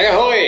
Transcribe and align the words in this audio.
Tak 0.00 0.16
ahoj, 0.16 0.40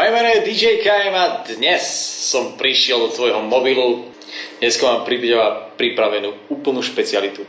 moje 0.00 0.10
meno 0.16 0.28
je 0.32 0.48
DJ 0.48 0.80
KM 0.80 1.12
a 1.12 1.44
dnes 1.44 1.84
som 2.24 2.56
prišiel 2.56 3.04
do 3.04 3.12
tvojho 3.12 3.44
mobilu. 3.44 4.08
Dnes 4.56 4.80
mám 4.80 5.04
pripravenú 5.76 6.32
úplnú 6.48 6.80
špecialitu. 6.80 7.44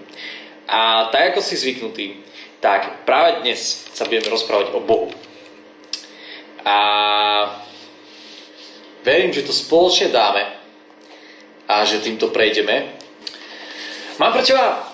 A 0.67 1.07
tak 1.15 1.31
ako 1.31 1.39
si 1.39 1.55
zvyknutý, 1.55 2.19
tak 2.59 3.07
práve 3.07 3.47
dnes 3.47 3.87
sa 3.95 4.03
budeme 4.03 4.35
rozprávať 4.35 4.75
o 4.75 4.83
Bohu. 4.83 5.15
A 6.67 6.77
verím, 9.07 9.31
že 9.31 9.47
to 9.47 9.55
spoločne 9.55 10.11
dáme 10.11 10.43
a 11.71 11.87
že 11.87 12.03
týmto 12.03 12.35
prejdeme. 12.35 12.99
Mám 14.19 14.35
pre 14.35 14.43
teba 14.43 14.91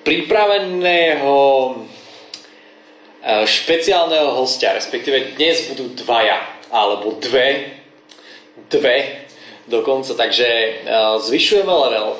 pripraveného 0.00 1.36
špeciálneho 3.24 4.32
hostia, 4.36 4.72
respektíve 4.72 5.36
dnes 5.36 5.68
budú 5.72 5.92
dvaja, 5.92 6.40
alebo 6.72 7.20
dve, 7.20 7.76
dve 8.72 9.28
dokonca, 9.68 10.16
takže 10.16 10.46
e, 10.46 10.70
zvyšujeme 11.20 11.68
level, 11.68 12.16
e, 12.16 12.18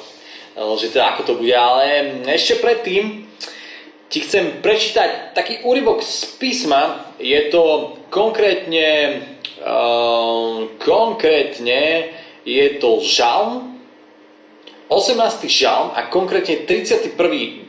že 0.77 0.93
teda 0.93 1.17
ako 1.17 1.23
to 1.25 1.33
bude, 1.41 1.57
ale 1.57 2.21
ešte 2.29 2.61
predtým 2.61 3.27
ti 4.11 4.27
chcem 4.27 4.61
prečítať 4.61 5.33
taký 5.33 5.63
úryvok 5.63 6.03
z 6.03 6.35
písma, 6.37 7.15
je 7.23 7.47
to 7.47 7.95
konkrétne, 8.11 9.23
konkrétne 10.83 12.11
je 12.43 12.67
to 12.83 12.99
žalm 13.07 13.71
18. 14.91 15.47
žalm 15.47 15.95
a 15.95 16.11
konkrétne 16.11 16.67
31. 16.67 17.15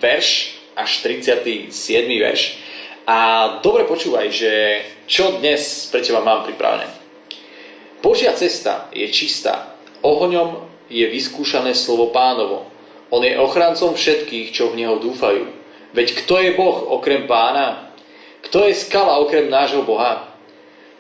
verš 0.02 0.58
až 0.74 1.06
37. 1.06 1.70
verš. 2.18 2.58
A 3.12 3.60
dobre 3.60 3.84
počúvaj, 3.84 4.32
že 4.32 4.52
čo 5.04 5.44
dnes 5.44 5.92
pre 5.92 6.00
teba 6.00 6.24
mám 6.24 6.48
pripravené. 6.48 6.88
Božia 8.00 8.32
cesta 8.32 8.88
je 8.96 9.04
čistá, 9.12 9.76
ohňom 10.00 10.64
je 10.88 11.04
vyskúšané 11.12 11.76
slovo 11.76 12.16
pánovo. 12.16 12.72
On 13.12 13.20
je 13.20 13.36
ochrancom 13.36 14.00
všetkých, 14.00 14.56
čo 14.56 14.72
v 14.72 14.80
Neho 14.80 14.96
dúfajú. 15.04 15.44
Veď 15.92 16.24
kto 16.24 16.40
je 16.40 16.56
Boh 16.56 16.88
okrem 16.88 17.28
pána? 17.28 17.92
Kto 18.48 18.64
je 18.72 18.80
skala 18.80 19.20
okrem 19.20 19.52
nášho 19.52 19.84
Boha? 19.84 20.32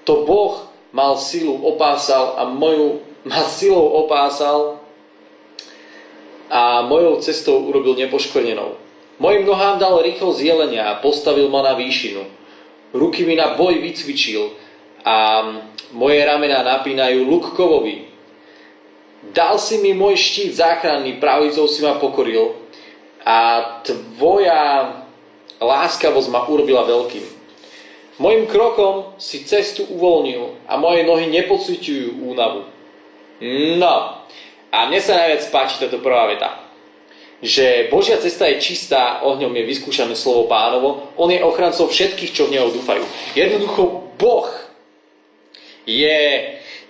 To 0.03 0.27
Boh 0.27 0.67
mal 0.91 1.15
silu 1.15 1.63
opásal 1.63 2.35
a 2.35 2.43
moju, 2.43 3.07
ma 3.31 3.39
silou 3.47 3.87
opásal 4.03 4.83
a 6.51 6.83
mojou 6.83 7.23
cestou 7.23 7.63
urobil 7.71 7.95
nepoškvrnenou. 7.95 8.80
Mojim 9.21 9.45
nohám 9.45 9.77
dal 9.77 10.01
rýchlo 10.01 10.33
jelenia 10.33 10.89
a 10.89 10.97
postavil 10.97 11.45
ma 11.45 11.61
na 11.61 11.77
výšinu. 11.77 12.25
Ruky 12.89 13.21
mi 13.21 13.37
na 13.37 13.53
boj 13.53 13.77
vycvičil 13.77 14.49
a 15.05 15.45
moje 15.93 16.25
ramená 16.25 16.65
napínajú 16.65 17.29
luk 17.29 17.53
kovovi. 17.53 18.09
Dal 19.29 19.61
si 19.61 19.77
mi 19.77 19.93
môj 19.93 20.17
štít 20.17 20.57
záchranný, 20.57 21.21
pravicou 21.21 21.69
si 21.69 21.85
ma 21.85 22.01
pokoril 22.01 22.57
a 23.21 23.61
tvoja 23.85 24.89
láskavosť 25.61 26.29
ma 26.33 26.41
urobila 26.49 26.81
veľkým. 26.89 27.21
Mojim 28.17 28.49
krokom 28.49 29.13
si 29.21 29.45
cestu 29.45 29.85
uvoľnil 29.85 30.65
a 30.65 30.81
moje 30.81 31.05
nohy 31.05 31.29
nepocitujú 31.29 32.25
únavu. 32.25 32.65
No, 33.77 34.25
a 34.73 34.77
mne 34.89 34.97
sa 34.97 35.13
najviac 35.21 35.45
páči 35.53 35.77
táto 35.77 36.01
prvá 36.01 36.25
veta. 36.25 36.60
Že 37.41 37.89
Božia 37.89 38.21
cesta 38.21 38.45
je 38.45 38.61
čistá, 38.61 39.25
ohňom 39.25 39.49
je 39.57 39.65
vyskúšané 39.65 40.13
slovo 40.13 40.45
pánovo, 40.45 41.09
on 41.17 41.33
je 41.33 41.41
ochrancov 41.41 41.89
všetkých, 41.89 42.33
čo 42.33 42.45
v 42.45 42.57
Neho 42.57 42.69
dúfajú. 42.69 43.01
Jednoducho 43.33 44.13
Boh 44.21 44.49
je, 45.89 46.21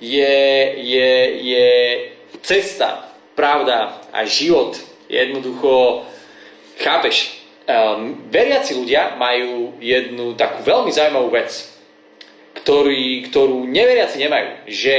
je, 0.03 0.35
je, 0.75 1.11
je 1.39 1.67
cesta, 2.43 3.07
pravda 3.35 4.03
a 4.11 4.27
život. 4.27 4.75
Jednoducho, 5.07 6.03
chápeš, 6.83 7.47
um, 7.63 8.27
veriaci 8.27 8.75
ľudia 8.75 9.15
majú 9.15 9.79
jednu 9.79 10.35
takú 10.35 10.67
veľmi 10.67 10.91
zaujímavú 10.91 11.31
vec 11.31 11.71
ktorý, 12.51 13.31
ktorú 13.31 13.65
neveriaci 13.65 14.21
nemajú. 14.21 14.49
Že 14.67 14.95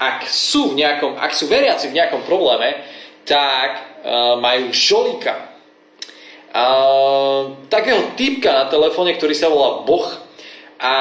ak 0.00 0.26
sú, 0.26 0.74
v 0.74 0.82
nejakom, 0.82 1.14
ak 1.14 1.32
sú 1.36 1.46
veriaci 1.46 1.92
v 1.92 1.96
nejakom 2.00 2.26
probléme, 2.26 2.80
tak 3.24 3.70
uh, 4.04 4.36
majú 4.40 4.70
šolika. 4.70 5.52
Uh, 6.54 7.66
takého 7.66 8.14
typka 8.14 8.52
na 8.52 8.64
telefóne, 8.70 9.16
ktorý 9.18 9.34
sa 9.34 9.50
volá 9.50 9.82
Boh 9.82 10.06
a 10.78 10.92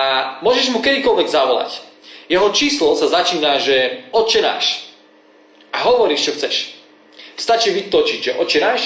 môžeš 0.41 0.73
mu 0.73 0.81
kedykoľvek 0.81 1.27
zavolať. 1.29 1.71
Jeho 2.25 2.49
číslo 2.55 2.97
sa 2.97 3.11
začína, 3.11 3.61
že 3.61 4.09
oče 4.09 4.41
náš. 4.41 4.89
A 5.69 5.85
hovoríš, 5.85 6.25
čo 6.25 6.35
chceš. 6.39 6.73
Stačí 7.37 7.69
vytočiť, 7.69 8.19
že 8.19 8.37
oče 8.39 8.59
náš 8.63 8.81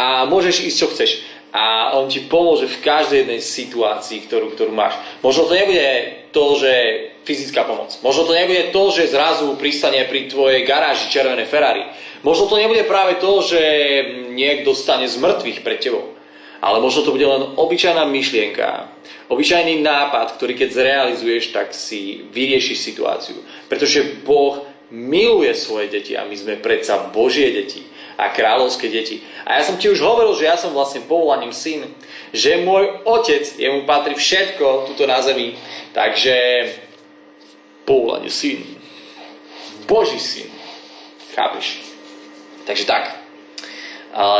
a 0.00 0.24
môžeš 0.24 0.64
ísť, 0.64 0.78
čo 0.78 0.88
chceš 0.88 1.10
a 1.52 1.92
on 2.00 2.08
ti 2.08 2.24
pomôže 2.24 2.64
v 2.64 2.80
každej 2.80 3.28
jednej 3.28 3.40
situácii, 3.44 4.24
ktorú, 4.24 4.56
ktorú 4.56 4.72
máš. 4.72 4.96
Možno 5.20 5.44
to 5.44 5.52
nebude 5.52 6.21
to, 6.32 6.58
že 6.58 6.72
fyzická 7.22 7.62
pomoc. 7.62 7.94
Možno 8.02 8.26
to 8.26 8.34
nebude 8.34 8.74
to, 8.74 8.82
že 8.90 9.12
zrazu 9.12 9.54
pristane 9.54 10.02
pri 10.08 10.26
tvojej 10.26 10.66
garáži 10.66 11.12
červené 11.12 11.46
Ferrari. 11.46 11.86
Možno 12.26 12.50
to 12.50 12.58
nebude 12.58 12.82
práve 12.88 13.22
to, 13.22 13.44
že 13.44 13.60
niekto 14.34 14.74
stane 14.74 15.06
z 15.06 15.20
mŕtvych 15.20 15.62
pred 15.62 15.78
tebou. 15.78 16.16
Ale 16.62 16.78
možno 16.78 17.02
to 17.06 17.14
bude 17.14 17.26
len 17.26 17.58
obyčajná 17.58 18.06
myšlienka, 18.06 18.86
obyčajný 19.26 19.82
nápad, 19.82 20.38
ktorý 20.38 20.54
keď 20.54 20.68
zrealizuješ, 20.70 21.50
tak 21.50 21.74
si 21.74 22.22
vyriešiš 22.30 22.78
situáciu. 22.78 23.38
Pretože 23.66 24.22
Boh 24.22 24.62
miluje 24.94 25.50
svoje 25.58 25.90
deti 25.90 26.14
a 26.14 26.22
my 26.22 26.36
sme 26.38 26.54
predsa 26.62 27.10
Božie 27.10 27.50
deti 27.50 27.91
a 28.18 28.32
kráľovské 28.32 28.88
deti. 28.92 29.24
A 29.44 29.58
ja 29.58 29.62
som 29.64 29.76
ti 29.80 29.88
už 29.88 30.00
hovoril, 30.00 30.36
že 30.36 30.48
ja 30.48 30.56
som 30.56 30.72
vlastne 30.76 31.04
povolaním 31.04 31.52
syn, 31.52 31.88
že 32.32 32.64
môj 32.64 33.04
otec, 33.04 33.44
jemu 33.56 33.84
patrí 33.84 34.16
všetko 34.16 34.92
tuto 34.92 35.04
na 35.08 35.20
zemi, 35.20 35.56
takže 35.92 36.34
povolanie 37.84 38.30
syn. 38.30 38.62
Boží 39.88 40.20
syn. 40.20 40.48
Chápeš? 41.34 41.82
Takže 42.64 42.84
tak. 42.86 43.04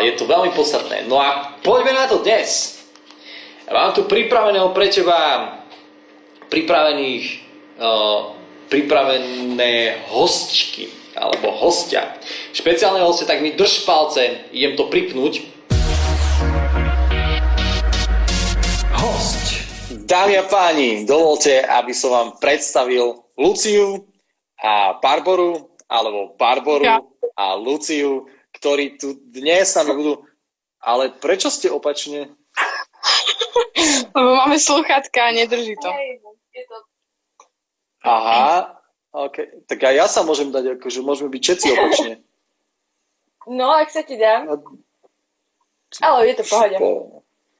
Je 0.04 0.12
to 0.14 0.28
veľmi 0.28 0.52
podstatné. 0.52 1.08
No 1.08 1.16
a 1.18 1.56
poďme 1.64 1.96
na 1.96 2.04
to 2.06 2.20
dnes. 2.20 2.78
Mám 3.72 3.96
tu 3.96 4.04
pripraveného 4.04 4.68
pre 4.76 4.92
teba 4.92 5.48
pripravených, 6.52 7.24
uh, 7.80 8.36
pripravené 8.68 10.04
hostčky 10.12 11.01
alebo 11.16 11.52
hostia. 11.52 12.16
Špeciálne 12.56 13.04
hostia, 13.04 13.28
tak 13.28 13.44
mi 13.44 13.52
drž 13.52 13.84
palce, 13.84 14.48
idem 14.52 14.76
to 14.76 14.88
pripnúť. 14.88 15.44
Host. 18.96 19.44
Dámy 20.08 20.40
a 20.40 20.44
páni, 20.44 21.04
dovolte, 21.08 21.64
aby 21.64 21.92
som 21.96 22.12
vám 22.12 22.28
predstavil 22.36 23.24
Luciu 23.36 24.08
a 24.60 25.00
Barboru, 25.00 25.72
alebo 25.88 26.36
Barboru 26.36 26.84
ja. 26.84 27.00
a 27.36 27.56
Luciu, 27.56 28.28
ktorí 28.56 29.00
tu 29.00 29.16
dnes 29.32 29.72
s 29.72 29.76
nami 29.76 29.96
budú. 29.96 30.24
Ale 30.82 31.14
prečo 31.16 31.48
ste 31.48 31.70
opačne? 31.70 32.34
Lebo 34.16 34.30
máme 34.36 34.58
sluchatka 34.58 35.30
a 35.30 35.34
nedrží 35.34 35.78
to. 35.78 35.90
Aha, 38.02 38.81
OK, 39.12 39.68
tak 39.68 39.78
aj 39.84 39.94
ja 39.94 40.06
sa 40.08 40.24
môžem 40.24 40.48
dať, 40.48 40.80
akože 40.80 41.04
môžeme 41.04 41.28
byť 41.28 41.42
všetci 41.44 41.66
opačne. 41.76 42.12
No, 43.44 43.68
ak 43.76 43.92
sa 43.92 44.00
ti 44.00 44.16
dá. 44.16 44.48
A... 44.48 44.54
Ale 46.00 46.32
je 46.32 46.34
to 46.40 46.44
pohode. 46.48 46.76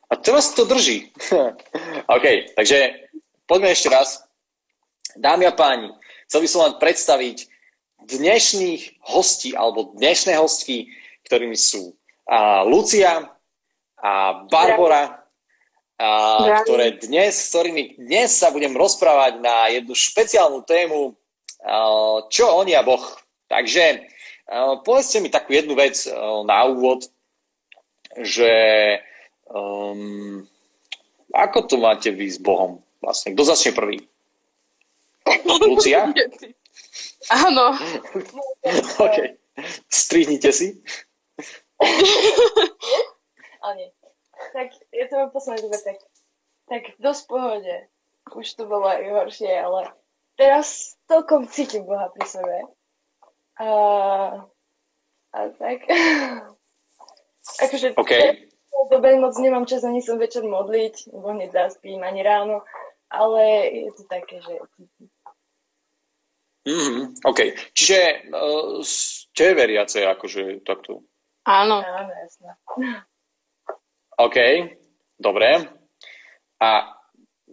A 0.09 0.15
teraz 0.17 0.57
to 0.57 0.65
drží. 0.65 1.13
OK, 2.17 2.57
takže 2.57 3.09
poďme 3.45 3.77
ešte 3.77 3.93
raz. 3.93 4.25
Dámy 5.13 5.45
a 5.45 5.53
páni, 5.53 5.93
chcel 6.25 6.41
by 6.41 6.49
som 6.49 6.61
vám 6.65 6.75
predstaviť 6.81 7.45
dnešných 8.09 9.05
hostí, 9.13 9.53
alebo 9.53 9.93
dnešné 9.93 10.41
hostky, 10.41 10.89
ktorými 11.29 11.57
sú 11.57 11.93
a 12.27 12.63
Lucia 12.63 13.29
a 14.01 14.13
Barbara, 14.47 15.23
a, 15.99 16.63
ktoré 16.65 16.99
dnes, 16.99 17.37
s 17.39 17.55
ktorými 17.55 18.01
dnes 18.01 18.35
sa 18.35 18.51
budem 18.51 18.75
rozprávať 18.75 19.43
na 19.43 19.71
jednu 19.71 19.95
špeciálnu 19.95 20.63
tému, 20.67 21.15
čo 22.29 22.45
oni 22.59 22.75
a 22.75 22.83
Boh. 22.83 23.03
Takže 23.47 24.07
povedzte 24.83 25.21
mi 25.23 25.29
takú 25.31 25.55
jednu 25.55 25.79
vec 25.79 25.95
na 26.47 26.67
úvod, 26.67 27.07
že 28.19 28.53
um, 29.49 30.45
ako 31.33 31.59
to 31.65 31.77
máte 31.81 32.13
vy 32.13 32.29
s 32.29 32.37
Bohom 32.37 32.85
vlastne? 33.01 33.33
Kto 33.33 33.43
začne 33.49 33.73
prvý? 33.73 33.99
Lucia? 35.69 36.13
Áno. 37.33 37.77
OK. 39.05 39.17
Strihnite 39.89 40.53
si. 40.53 40.81
Ale 43.63 43.75
nie. 43.79 43.89
Tak, 44.53 44.75
ja 44.91 45.07
to 45.07 45.15
mám 45.23 45.31
posledný 45.31 45.71
dobe 45.71 45.79
tak. 45.83 45.99
Tak, 46.67 46.83
dosť 46.99 47.23
pohode. 47.31 47.77
už 48.33 48.49
to 48.59 48.67
bolo 48.67 48.91
aj 48.91 49.07
horšie, 49.07 49.51
ale 49.55 49.93
teraz 50.43 50.99
celkom 51.07 51.47
cítim 51.47 51.87
Boha 51.87 52.11
pri 52.11 52.27
sebe. 52.27 52.57
A, 53.63 53.69
a 55.31 55.39
tak. 55.55 55.87
akože 57.63 57.95
okay. 57.95 58.51
dobe 58.91 59.15
moc 59.23 59.39
nemám 59.39 59.67
čas 59.71 59.87
ani 59.87 60.03
som 60.03 60.19
večer 60.19 60.43
modliť, 60.43 61.15
lebo 61.15 61.31
hneď 61.31 61.51
zaspím, 61.55 62.03
ani 62.03 62.27
ráno, 62.27 62.67
ale 63.07 63.71
je 63.87 63.91
to 63.95 64.03
také, 64.11 64.43
že... 64.43 64.55
Mm-hmm, 66.63 67.27
OK. 67.27 67.41
Čiže 67.75 67.99
uh, 68.31 68.79
ste 68.87 69.55
veriace, 69.55 70.07
akože 70.07 70.63
takto? 70.63 71.07
Áno. 71.43 71.83
Áno, 71.83 72.13
jasné. 72.23 72.51
OK, 74.19 74.39
dobre. 75.19 75.67
A 76.63 77.02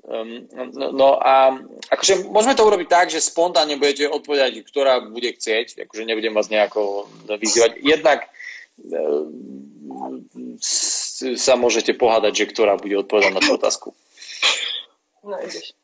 um, 0.09 0.49
no, 0.73 1.21
a 1.21 1.53
akože 1.93 2.33
môžeme 2.33 2.57
to 2.57 2.65
urobiť 2.65 2.87
tak, 2.89 3.07
že 3.13 3.21
spontánne 3.21 3.77
budete 3.77 4.09
odpovedať, 4.09 4.65
ktorá 4.65 5.05
bude 5.05 5.37
chcieť, 5.37 5.85
akože 5.85 6.03
nebudem 6.09 6.33
vás 6.33 6.49
nejako 6.49 7.05
vyzývať. 7.29 7.77
Jednak 7.85 8.25
um, 8.81 10.25
sa 11.37 11.53
môžete 11.55 11.93
pohádať, 11.93 12.33
že 12.43 12.49
ktorá 12.49 12.81
bude 12.81 12.97
odpovedať 12.97 13.31
na 13.37 13.41
tú 13.41 13.53
otázku. 13.55 13.93
No 15.21 15.37
ideš. 15.37 15.77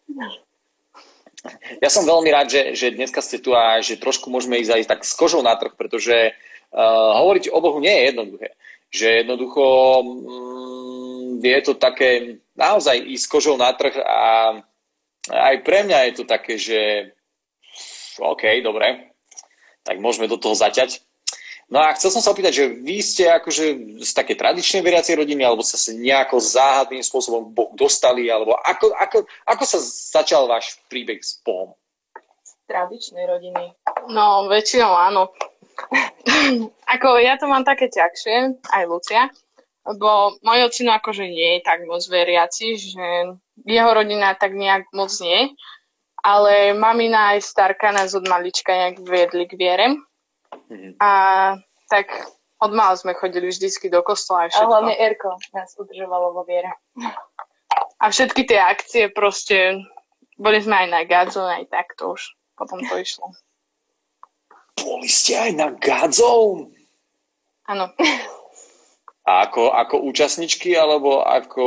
Ja 1.77 1.93
som 1.93 2.09
veľmi 2.09 2.29
rád, 2.33 2.49
že, 2.49 2.73
že 2.73 2.97
dneska 2.97 3.21
ste 3.21 3.37
tu 3.37 3.53
a 3.53 3.77
že 3.77 4.01
trošku 4.01 4.33
môžeme 4.33 4.57
ísť 4.57 4.71
aj 4.81 4.83
tak 4.89 5.01
s 5.05 5.13
kožou 5.13 5.45
na 5.45 5.53
trh, 5.53 5.77
pretože 5.77 6.33
uh, 6.33 7.11
hovoriť 7.21 7.53
o 7.53 7.59
Bohu 7.61 7.77
nie 7.77 7.93
je 7.93 8.03
jednoduché. 8.09 8.49
Že 8.89 9.07
jednoducho 9.21 9.63
um, 10.01 11.37
je 11.37 11.59
to 11.61 11.73
také 11.77 12.41
naozaj 12.55 12.97
ísť 12.99 13.25
kožou 13.27 13.55
na 13.59 13.71
trh 13.75 13.95
a 13.99 14.19
aj 15.29 15.55
pre 15.61 15.83
mňa 15.85 15.99
je 16.09 16.13
to 16.15 16.23
také, 16.23 16.55
že 16.55 17.11
OK, 18.19 18.63
dobre, 18.63 19.11
tak 19.83 19.99
môžeme 19.99 20.31
do 20.31 20.39
toho 20.39 20.55
zaťať. 20.55 21.03
No 21.65 21.81
a 21.81 21.97
chcel 21.97 22.13
som 22.13 22.21
sa 22.21 22.29
opýtať, 22.29 22.53
že 22.53 22.65
vy 22.77 23.01
ste 23.01 23.25
akože 23.25 23.97
z 24.05 24.11
také 24.13 24.37
tradičnej 24.37 24.85
veriacej 24.85 25.17
rodiny, 25.17 25.41
alebo 25.41 25.65
sa 25.65 25.81
nejako 25.97 26.37
záhadným 26.37 27.01
spôsobom 27.01 27.49
dostali, 27.73 28.29
alebo 28.29 28.53
ako, 28.53 28.93
ako, 28.93 29.17
ako 29.49 29.63
sa 29.65 29.77
začal 30.21 30.45
váš 30.45 30.77
príbeh 30.85 31.17
s 31.17 31.41
Bohom? 31.41 31.73
Z 32.45 32.53
tradičnej 32.69 33.25
rodiny. 33.25 33.73
No, 34.13 34.45
väčšinou 34.45 34.93
áno. 34.93 35.33
ako 36.93 37.07
ja 37.17 37.33
to 37.41 37.49
mám 37.49 37.65
také 37.65 37.89
ťažšie, 37.89 38.61
aj 38.69 38.83
Lucia, 38.85 39.25
lebo 39.85 40.41
môj 40.41 40.65
ocino 40.65 40.97
akože 40.97 41.29
nie 41.29 41.57
je 41.57 41.61
tak 41.61 41.85
moc 41.85 42.01
veriaci, 42.01 42.73
že 42.73 43.05
jeho 43.63 43.91
rodina 43.93 44.33
tak 44.33 44.57
nejak 44.57 44.89
moc 44.97 45.13
nie, 45.21 45.53
ale 46.25 46.73
mamina 46.73 47.37
aj 47.37 47.45
starka 47.45 47.93
nás 47.93 48.17
od 48.17 48.25
malička 48.25 48.73
nejak 48.73 48.97
viedli 49.05 49.45
k 49.45 49.53
viere. 49.53 49.87
Mm-hmm. 50.49 50.97
A 50.97 51.11
tak 51.85 52.09
od 52.65 52.71
mal 52.73 52.97
sme 52.97 53.13
chodili 53.13 53.53
vždycky 53.53 53.93
do 53.93 54.01
kostola 54.01 54.47
a 54.47 54.49
všetko. 54.49 54.65
A 54.65 54.71
hlavne 54.73 54.93
Erko 54.97 55.37
nás 55.53 55.77
udržovalo 55.77 56.33
vo 56.33 56.41
viere. 56.49 56.73
A 58.01 58.09
všetky 58.09 58.49
tie 58.49 58.57
akcie 58.57 59.13
proste, 59.13 59.85
boli 60.41 60.57
sme 60.65 60.85
aj 60.85 60.87
na 60.89 61.01
Gadzone, 61.05 61.61
aj 61.61 61.65
tak 61.69 61.93
to 61.93 62.17
už 62.17 62.25
potom 62.57 62.81
to 62.81 62.95
išlo. 62.97 63.29
Boli 64.81 65.07
ste 65.07 65.37
aj 65.37 65.51
na 65.53 65.67
Gadzone? 65.77 66.73
Áno. 67.69 67.93
A 69.25 69.49
ako, 69.49 69.73
ako 69.73 70.05
účastničky 70.05 70.77
alebo 70.77 71.25
ako 71.25 71.65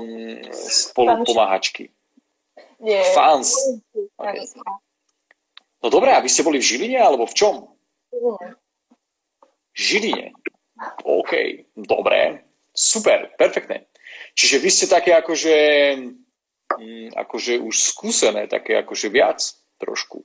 mm, 0.00 0.48
spolupomáhačky? 0.56 1.92
Nie. 2.80 3.04
Fans. 3.12 3.52
Okay. 4.16 4.48
No 5.84 5.92
dobré, 5.92 6.16
a 6.16 6.24
vy 6.24 6.32
ste 6.32 6.46
boli 6.46 6.58
v 6.58 6.68
Žiline 6.68 6.96
alebo 6.96 7.28
v 7.28 7.36
čom? 7.36 7.54
Žiline. 9.76 10.32
OK, 11.04 11.32
dobré. 11.76 12.42
Super, 12.72 13.34
perfektné. 13.36 13.84
Čiže 14.32 14.56
vy 14.62 14.70
ste 14.70 14.86
také 14.86 15.12
akože, 15.12 15.56
mm, 16.78 17.08
akože 17.14 17.58
už 17.60 17.74
skúsené, 17.74 18.46
také 18.48 18.78
akože 18.80 19.10
viac 19.12 19.44
trošku. 19.82 20.24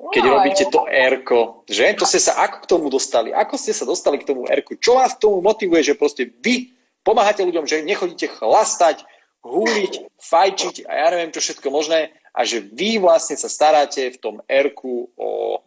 Keď 0.00 0.24
no, 0.24 0.32
robíte 0.32 0.64
to 0.72 0.88
Rko, 0.88 1.68
že? 1.68 1.92
To 2.00 2.08
ste 2.08 2.16
sa 2.24 2.40
ako 2.48 2.56
k 2.64 2.70
tomu 2.72 2.86
dostali? 2.88 3.36
Ako 3.36 3.60
ste 3.60 3.76
sa 3.76 3.84
dostali 3.84 4.16
k 4.16 4.24
tomu 4.24 4.48
Rku? 4.48 4.80
Čo 4.80 4.96
vás 4.96 5.12
k 5.12 5.28
tomu 5.28 5.44
motivuje, 5.44 5.84
že 5.84 5.92
proste 5.92 6.24
vy 6.24 6.72
pomáhate 7.04 7.44
ľuďom, 7.44 7.68
že 7.68 7.84
nechodíte 7.84 8.32
chlastať, 8.32 9.04
húliť, 9.44 10.08
fajčiť 10.16 10.88
a 10.88 10.92
ja 11.04 11.06
neviem 11.12 11.32
čo 11.36 11.44
všetko 11.44 11.68
možné 11.68 12.16
a 12.32 12.40
že 12.48 12.64
vy 12.64 12.96
vlastne 12.96 13.36
sa 13.36 13.52
staráte 13.52 14.08
v 14.08 14.18
tom 14.20 14.34
Rku 14.48 15.12
o 15.20 15.60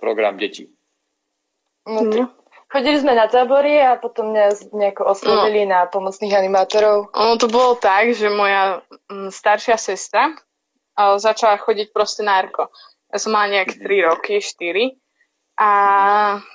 program 0.00 0.40
detí. 0.40 0.72
No, 1.84 2.08
mm. 2.08 2.26
Chodili 2.72 3.04
sme 3.04 3.12
na 3.12 3.28
tábory 3.28 3.76
a 3.84 4.00
potom 4.00 4.32
mňa 4.32 4.72
nejako 4.72 5.12
oslovili 5.12 5.68
no. 5.68 5.76
na 5.76 5.80
pomocných 5.84 6.32
animátorov. 6.32 7.12
Ono 7.12 7.36
to 7.36 7.44
bolo 7.44 7.76
tak, 7.76 8.16
že 8.16 8.32
moja 8.32 8.80
m, 9.12 9.28
mm, 9.28 9.30
staršia 9.30 9.76
sestra 9.76 10.32
začala 10.96 11.60
chodiť 11.60 11.92
proste 11.92 12.24
na 12.24 12.40
Erko. 12.40 12.72
Ja 13.12 13.20
som 13.20 13.36
mala 13.36 13.52
nejak 13.52 13.76
3 13.76 14.08
roky, 14.08 14.40
4. 14.40 14.96
A 15.60 15.70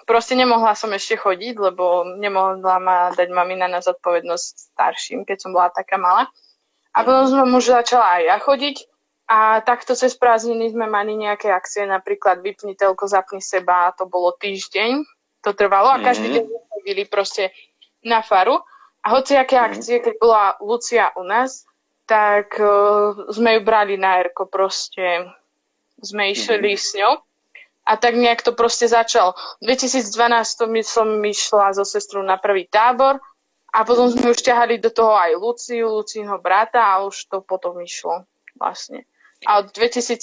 proste 0.10 0.34
nemohla 0.34 0.74
som 0.74 0.90
ešte 0.90 1.22
chodiť, 1.22 1.56
lebo 1.62 2.18
nemohla 2.18 2.82
ma 2.82 2.98
dať 3.14 3.30
mamina 3.30 3.70
na 3.70 3.78
zodpovednosť 3.80 4.74
starším, 4.74 5.22
keď 5.22 5.38
som 5.38 5.54
bola 5.54 5.70
taká 5.70 6.02
malá. 6.02 6.26
A 6.98 7.06
potom 7.06 7.30
som 7.30 7.46
už 7.54 7.78
začala 7.78 8.18
aj 8.18 8.24
ja 8.26 8.38
chodiť 8.42 8.78
a 9.28 9.62
takto 9.62 9.94
cez 9.94 10.16
prázdniny 10.16 10.72
sme 10.72 10.88
mali 10.90 11.14
nejaké 11.14 11.52
akcie, 11.52 11.84
napríklad 11.84 12.40
vypni 12.40 12.80
telko, 12.80 13.06
zapni 13.12 13.44
seba, 13.44 13.94
to 13.94 14.08
bolo 14.08 14.34
týždeň, 14.40 15.04
to 15.46 15.52
trvalo 15.52 15.94
a 15.94 16.02
každý 16.02 16.32
mm-hmm. 16.32 16.48
deň 16.48 16.66
chodili 16.74 17.04
proste 17.06 17.44
na 18.08 18.24
faru. 18.24 18.58
A 19.04 19.14
hoci 19.14 19.36
aké 19.36 19.60
mm-hmm. 19.60 19.68
akcie, 19.78 19.96
keď 20.00 20.16
bola 20.18 20.56
Lucia 20.64 21.12
u 21.20 21.28
nás, 21.28 21.68
tak 22.08 22.56
uh, 22.56 23.14
sme 23.30 23.60
ju 23.60 23.62
brali 23.68 24.00
na 24.00 24.24
Erko, 24.24 24.48
proste 24.48 25.28
sme 26.02 26.32
išli 26.34 26.58
mm-hmm. 26.58 26.78
s 26.78 26.90
ňou. 26.98 27.14
A 27.88 27.96
tak 27.96 28.20
nejak 28.20 28.44
to 28.44 28.52
proste 28.52 28.92
začal. 28.92 29.32
V 29.64 29.72
2012 29.72 30.12
som 30.84 31.08
išla 31.24 31.72
so 31.72 31.88
sestrou 31.88 32.20
na 32.20 32.36
prvý 32.36 32.68
tábor 32.68 33.16
a 33.72 33.88
potom 33.88 34.12
sme 34.12 34.36
už 34.36 34.44
ťahali 34.44 34.76
do 34.84 34.92
toho 34.92 35.16
aj 35.16 35.32
Luciu, 35.40 35.88
Lucínho 35.88 36.36
brata 36.44 36.84
a 36.84 37.08
už 37.08 37.32
to 37.32 37.40
potom 37.40 37.80
išlo 37.80 38.28
vlastne. 38.60 39.08
A 39.48 39.64
od 39.64 39.72
2017 39.72 40.20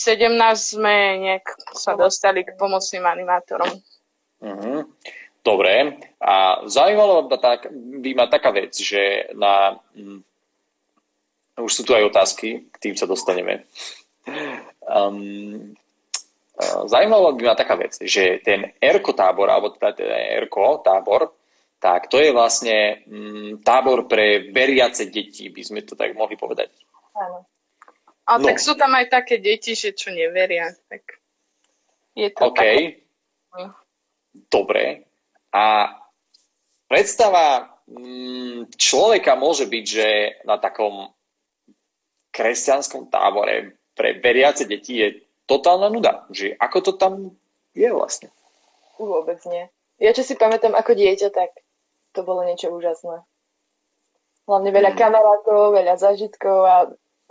sme 0.60 0.94
nejak 1.24 1.46
sa 1.72 1.96
dostali 1.96 2.44
k 2.44 2.52
pomocným 2.60 3.06
animátorom. 3.08 3.72
Mm-hmm. 4.44 4.78
Dobre. 5.44 6.00
A 6.24 6.64
zaujímalo 6.64 7.28
by, 7.28 7.36
tak, 7.36 7.60
by 7.72 8.10
ma 8.16 8.26
taká 8.26 8.50
vec, 8.50 8.72
že 8.76 9.28
na... 9.36 9.76
Mm, 9.92 10.24
už 11.54 11.70
sú 11.70 11.82
tu 11.86 11.94
aj 11.94 12.10
otázky, 12.10 12.66
k 12.74 12.76
tým 12.82 12.94
sa 12.98 13.06
dostaneme. 13.06 13.62
Um, 14.84 15.74
zaujímalo 16.86 17.34
by 17.34 17.42
ma 17.50 17.54
taká 17.58 17.74
vec, 17.74 17.98
že 17.98 18.38
ten 18.44 18.72
ERKO 18.78 19.12
tábor, 19.12 19.50
alebo 19.50 19.74
teda 19.74 19.90
ten 19.96 20.10
ERKO 20.10 20.84
tábor, 20.84 21.34
tak 21.82 22.08
to 22.08 22.16
je 22.16 22.32
vlastne 22.32 23.04
mm, 23.04 23.60
tábor 23.60 24.08
pre 24.08 24.48
veriace 24.54 25.10
deti, 25.12 25.50
by 25.52 25.62
sme 25.64 25.80
to 25.84 25.98
tak 25.98 26.16
mohli 26.16 26.38
povedať. 26.38 26.72
Áno. 27.12 27.44
A 28.24 28.40
no. 28.40 28.44
tak 28.48 28.56
sú 28.56 28.72
tam 28.72 28.96
aj 28.96 29.12
také 29.12 29.36
deti, 29.36 29.76
že 29.76 29.92
čo 29.92 30.08
neveria. 30.08 30.72
Tak 30.88 31.02
je 32.16 32.28
to 32.32 32.40
OK. 32.48 32.56
Také... 32.56 32.72
Dobre. 34.48 35.04
A 35.52 35.92
predstava 36.88 37.68
mm, 37.84 38.74
človeka 38.80 39.36
môže 39.36 39.68
byť, 39.68 39.84
že 39.84 40.08
na 40.48 40.56
takom 40.56 41.12
kresťanskom 42.34 43.12
tábore 43.12 43.78
pre 43.94 44.18
veriace 44.18 44.66
deti 44.66 45.00
je 45.00 45.08
totálna 45.46 45.88
nuda. 45.88 46.26
Že 46.30 46.58
ako 46.58 46.78
to 46.82 46.92
tam 46.98 47.12
je 47.74 47.88
vlastne? 47.90 48.28
Vôbec 48.98 49.42
nie. 49.46 49.66
Ja 49.98 50.10
čo 50.14 50.26
si 50.26 50.34
pamätám 50.34 50.74
ako 50.74 50.94
dieťa, 50.94 51.30
tak 51.30 51.54
to 52.14 52.22
bolo 52.22 52.46
niečo 52.46 52.70
úžasné. 52.70 53.22
Hlavne 54.44 54.70
veľa 54.70 54.92
mm. 54.92 54.98
kamarátov, 54.98 55.72
veľa 55.72 55.94
zažitkov 55.96 56.58
a 56.66 56.76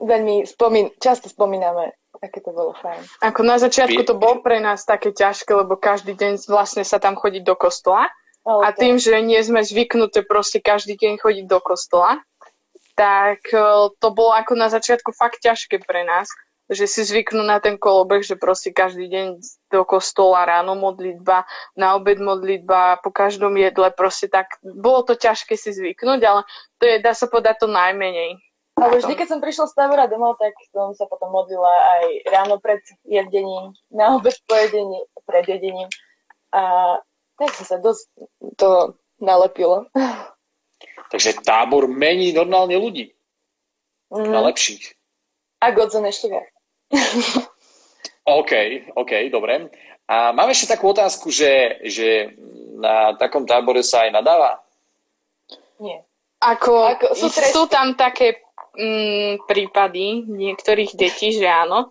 veľmi 0.01 0.43
spomín, 0.49 0.89
často 0.97 1.29
spomíname, 1.29 1.93
aké 2.19 2.41
to 2.41 2.51
bolo 2.51 2.73
fajn. 2.81 2.99
Ako 3.21 3.41
na 3.45 3.61
začiatku 3.61 4.01
to 4.03 4.17
bolo 4.17 4.41
pre 4.41 4.57
nás 4.57 4.83
také 4.83 5.13
ťažké, 5.13 5.53
lebo 5.53 5.77
každý 5.77 6.17
deň 6.17 6.49
vlastne 6.49 6.81
sa 6.81 6.97
tam 6.97 7.13
chodí 7.15 7.39
do 7.39 7.53
kostola. 7.53 8.09
Ale 8.43 8.59
a 8.59 8.69
tým, 8.75 8.99
že 8.99 9.15
nie 9.23 9.39
sme 9.39 9.63
zvyknuté 9.63 10.27
proste 10.27 10.59
každý 10.59 10.99
deň 10.99 11.15
chodiť 11.23 11.45
do 11.47 11.63
kostola, 11.63 12.19
tak 12.99 13.39
e, 13.55 13.87
to 13.87 14.07
bolo 14.11 14.35
ako 14.35 14.59
na 14.59 14.67
začiatku 14.67 15.15
fakt 15.15 15.39
ťažké 15.39 15.79
pre 15.79 16.03
nás, 16.03 16.27
že 16.71 16.87
si 16.87 17.03
zvyknú 17.03 17.43
na 17.43 17.59
ten 17.59 17.75
kolobeh, 17.75 18.23
že 18.23 18.39
proste 18.39 18.71
každý 18.71 19.11
deň 19.11 19.27
do 19.67 19.81
kostola 19.83 20.47
ráno 20.47 20.79
modlitba, 20.79 21.43
na 21.75 21.99
obed 21.99 22.19
modlitba, 22.23 23.03
po 23.03 23.11
každom 23.11 23.59
jedle 23.59 23.91
proste 23.91 24.31
tak, 24.31 24.59
bolo 24.63 25.03
to 25.03 25.19
ťažké 25.19 25.59
si 25.59 25.75
zvyknúť, 25.75 26.21
ale 26.23 26.41
to 26.79 26.83
je, 26.87 26.95
dá 27.03 27.11
sa 27.11 27.27
povedať, 27.27 27.63
to 27.63 27.67
najmenej 27.67 28.39
Ale 28.79 28.99
vždy, 29.03 29.13
keď 29.13 29.27
som 29.27 29.39
prišla 29.43 29.65
z 29.69 29.75
tábora 29.75 30.07
domov, 30.07 30.39
tak 30.39 30.55
som 30.71 30.95
sa 30.95 31.05
potom 31.05 31.29
modlila 31.29 31.73
aj 31.99 32.03
ráno 32.31 32.55
pred 32.63 32.81
jedením, 33.03 33.75
na 33.91 34.15
obed 34.17 34.33
po 34.47 34.55
jedení, 34.55 35.03
pred 35.27 35.45
jedením. 35.45 35.91
A 36.53 36.95
tak 37.37 37.53
sa 37.53 37.77
dosť 37.81 38.07
to 38.55 38.97
nalepilo. 39.19 39.89
Takže 41.09 41.45
tábor 41.45 41.85
mení 41.85 42.33
normálne 42.33 42.77
ľudí. 42.77 43.13
Mm. 44.13 44.29
Na 44.29 44.39
lepších. 44.45 44.93
A 45.61 45.73
Godzone 45.73 46.13
ešte 46.13 46.29
viac. 46.29 46.52
OK, 48.41 48.51
OK, 48.95 49.11
dobre. 49.33 49.67
A 50.07 50.31
mám 50.31 50.51
ešte 50.51 50.75
takú 50.75 50.91
otázku, 50.91 51.31
že, 51.31 51.79
že 51.87 52.35
na 52.79 53.15
takom 53.15 53.47
tábore 53.47 53.83
sa 53.83 54.07
aj 54.07 54.11
nadáva? 54.11 54.59
Nie. 55.79 56.03
Ako, 56.43 56.99
Ako 56.99 57.15
sú, 57.15 57.27
sú 57.31 57.63
tam 57.71 57.95
také 57.95 58.43
mm, 58.75 59.47
prípady 59.47 60.27
niektorých 60.27 60.91
detí, 60.95 61.31
že 61.31 61.47
áno, 61.47 61.87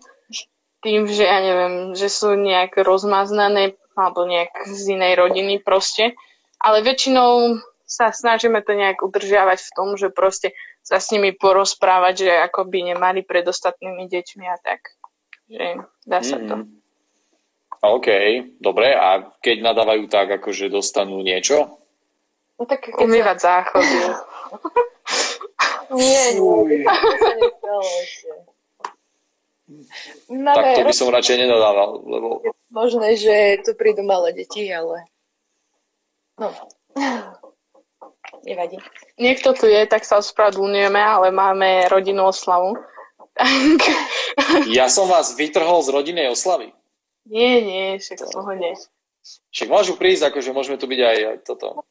tým, 0.85 1.09
že 1.09 1.25
ja 1.25 1.39
neviem, 1.41 1.75
že 1.97 2.11
sú 2.11 2.37
nejak 2.37 2.77
rozmaznané 2.83 3.73
alebo 3.97 4.25
nejak 4.27 4.67
z 4.69 4.93
inej 4.93 5.17
rodiny 5.17 5.61
proste, 5.61 6.13
ale 6.61 6.85
väčšinou 6.85 7.61
sa 7.85 8.09
snažíme 8.09 8.61
to 8.65 8.73
nejak 8.73 8.99
udržiavať 9.05 9.59
v 9.63 9.73
tom, 9.73 9.89
že 9.95 10.09
proste 10.09 10.53
sa 10.83 10.99
s 10.99 11.09
nimi 11.15 11.31
porozprávať, 11.31 12.27
že 12.27 12.31
ako 12.43 12.67
by 12.67 12.93
nemali 12.93 13.23
pred 13.23 13.47
ostatnými 13.47 14.11
deťmi 14.11 14.45
a 14.45 14.57
tak. 14.59 14.99
Že 15.47 15.87
dá 16.03 16.19
sa 16.19 16.37
mm-hmm. 16.37 16.49
to. 16.51 16.55
Mhm. 16.59 16.67
OK, 17.83 18.07
dobre. 18.63 18.95
A 18.95 19.27
keď 19.43 19.59
nadávajú 19.59 20.07
tak, 20.07 20.31
akože 20.39 20.71
dostanú 20.71 21.19
niečo? 21.19 21.79
No 22.55 22.63
tak 22.63 22.87
keď 22.87 22.95
Umývať 22.95 23.37
sa... 23.43 23.45
záchody. 23.59 23.99
nie, 25.99 26.23
nie. 26.39 26.87
Máme 30.29 30.55
tak 30.55 30.79
to 30.79 30.87
by 30.87 30.95
som 30.95 31.11
radšej 31.11 31.37
nenadával, 31.43 32.03
lebo... 32.07 32.27
Možné, 32.71 33.19
že 33.19 33.59
tu 33.65 33.75
prídu 33.75 34.05
malé 34.05 34.31
deti, 34.31 34.69
ale... 34.69 35.07
No. 36.39 36.49
Nevadí. 38.43 38.75
Niekto 39.15 39.55
tu 39.55 39.71
je, 39.71 39.87
tak 39.87 40.03
sa 40.03 40.19
ospravedlňujeme, 40.19 40.99
ale 40.99 41.31
máme 41.31 41.87
rodinnú 41.87 42.27
oslavu. 42.27 42.75
ja 44.77 44.91
som 44.91 45.07
vás 45.07 45.31
vytrhol 45.33 45.79
z 45.81 45.89
rodinnej 45.95 46.27
oslavy. 46.27 46.75
Nie, 47.23 47.63
nie, 47.63 47.85
však 48.03 48.19
to... 48.19 48.27
pohode. 48.35 48.75
Však 49.55 49.71
môžu 49.71 49.95
prísť, 49.95 50.35
akože 50.35 50.51
môžeme 50.51 50.75
tu 50.75 50.83
byť 50.83 50.99
aj 50.99 51.17
toto. 51.47 51.87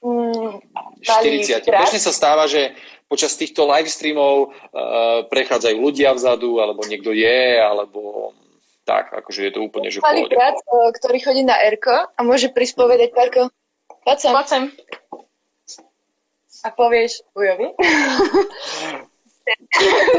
Mm, 0.00 0.64
40. 1.04 1.68
Bežne 1.68 2.00
sa 2.00 2.08
stáva, 2.08 2.48
že 2.48 2.72
počas 3.04 3.36
týchto 3.36 3.68
live 3.68 3.92
streamov 3.92 4.48
uh, 4.48 5.28
prechádzajú 5.28 5.76
ľudia 5.76 6.16
vzadu, 6.16 6.64
alebo 6.64 6.80
niekto 6.88 7.12
je, 7.12 7.60
alebo 7.60 8.32
tak, 8.88 9.12
akože 9.12 9.50
je 9.50 9.52
to 9.52 9.60
úplne, 9.60 9.92
že 9.92 10.00
Malý 10.00 10.24
brat, 10.32 10.56
uh, 10.56 10.88
ktorý 10.96 11.20
chodí 11.20 11.44
na 11.44 11.60
Erko 11.60 12.08
a 12.08 12.20
môže 12.24 12.48
prísť 12.48 12.80
povedať, 12.80 13.12
Parko, 13.12 13.52
poď 14.08 14.16
sem. 14.16 14.32
Poď 14.32 14.46
sem. 14.48 14.62
A 16.64 16.68
povieš 16.70 17.24
Ujovi? 17.32 17.72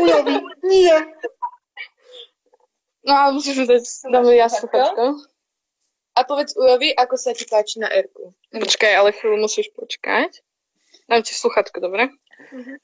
Ujovi, 0.01 0.33
nie. 0.65 0.97
No 3.05 3.11
ale 3.13 3.29
musíš 3.37 3.65
dať, 3.65 3.83
dáme 4.09 4.33
ja 4.33 4.49
sluchačko. 4.49 5.21
A 6.17 6.19
povedz 6.27 6.57
Ujovi, 6.57 6.91
ako 6.97 7.15
sa 7.15 7.31
ti 7.31 7.45
páči 7.47 7.79
na 7.79 7.87
Erku. 7.87 8.33
Počkaj, 8.51 8.91
ale 8.93 9.15
chvíľu 9.15 9.47
musíš 9.47 9.71
počkať. 9.73 10.43
Dám 11.07 11.23
ti 11.23 11.33
sluchatko, 11.33 11.79
dobre? 11.79 12.11
Uh-huh. 12.51 12.77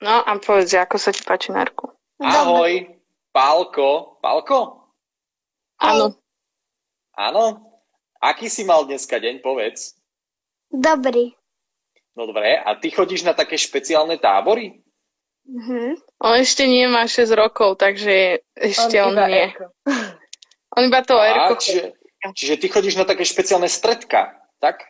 No 0.00 0.24
a 0.24 0.30
povedz, 0.40 0.72
ako 0.72 0.96
sa 0.96 1.12
ti 1.12 1.20
páči 1.20 1.52
na 1.52 1.68
Erku. 1.68 1.92
Ahoj, 2.20 2.96
Pálko. 3.32 4.18
Pálko? 4.24 4.88
Áno. 5.80 6.16
Áno? 7.16 7.44
Aký 8.20 8.48
si 8.48 8.64
mal 8.64 8.84
dneska 8.84 9.20
deň, 9.20 9.40
povedz? 9.40 9.96
Dobrý. 10.72 11.39
No 12.20 12.28
dobre, 12.28 12.52
a 12.52 12.76
ty 12.76 12.92
chodíš 12.92 13.24
na 13.24 13.32
také 13.32 13.56
špeciálne 13.56 14.20
tábory? 14.20 14.84
Mm-hmm. 15.48 16.20
On 16.20 16.36
ešte 16.36 16.68
nie 16.68 16.84
má 16.84 17.08
6 17.08 17.32
rokov, 17.32 17.80
takže 17.80 18.44
ešte 18.52 19.00
on, 19.00 19.16
on 19.16 19.24
nie. 19.24 19.48
Erko. 19.48 19.72
On 20.76 20.84
iba 20.84 21.00
to 21.00 21.16
Erko. 21.16 21.56
Čiže, 21.56 21.96
čiže 22.36 22.54
ty 22.60 22.66
chodíš 22.68 23.00
na 23.00 23.08
také 23.08 23.24
špeciálne 23.24 23.72
stredka, 23.72 24.36
tak? 24.60 24.84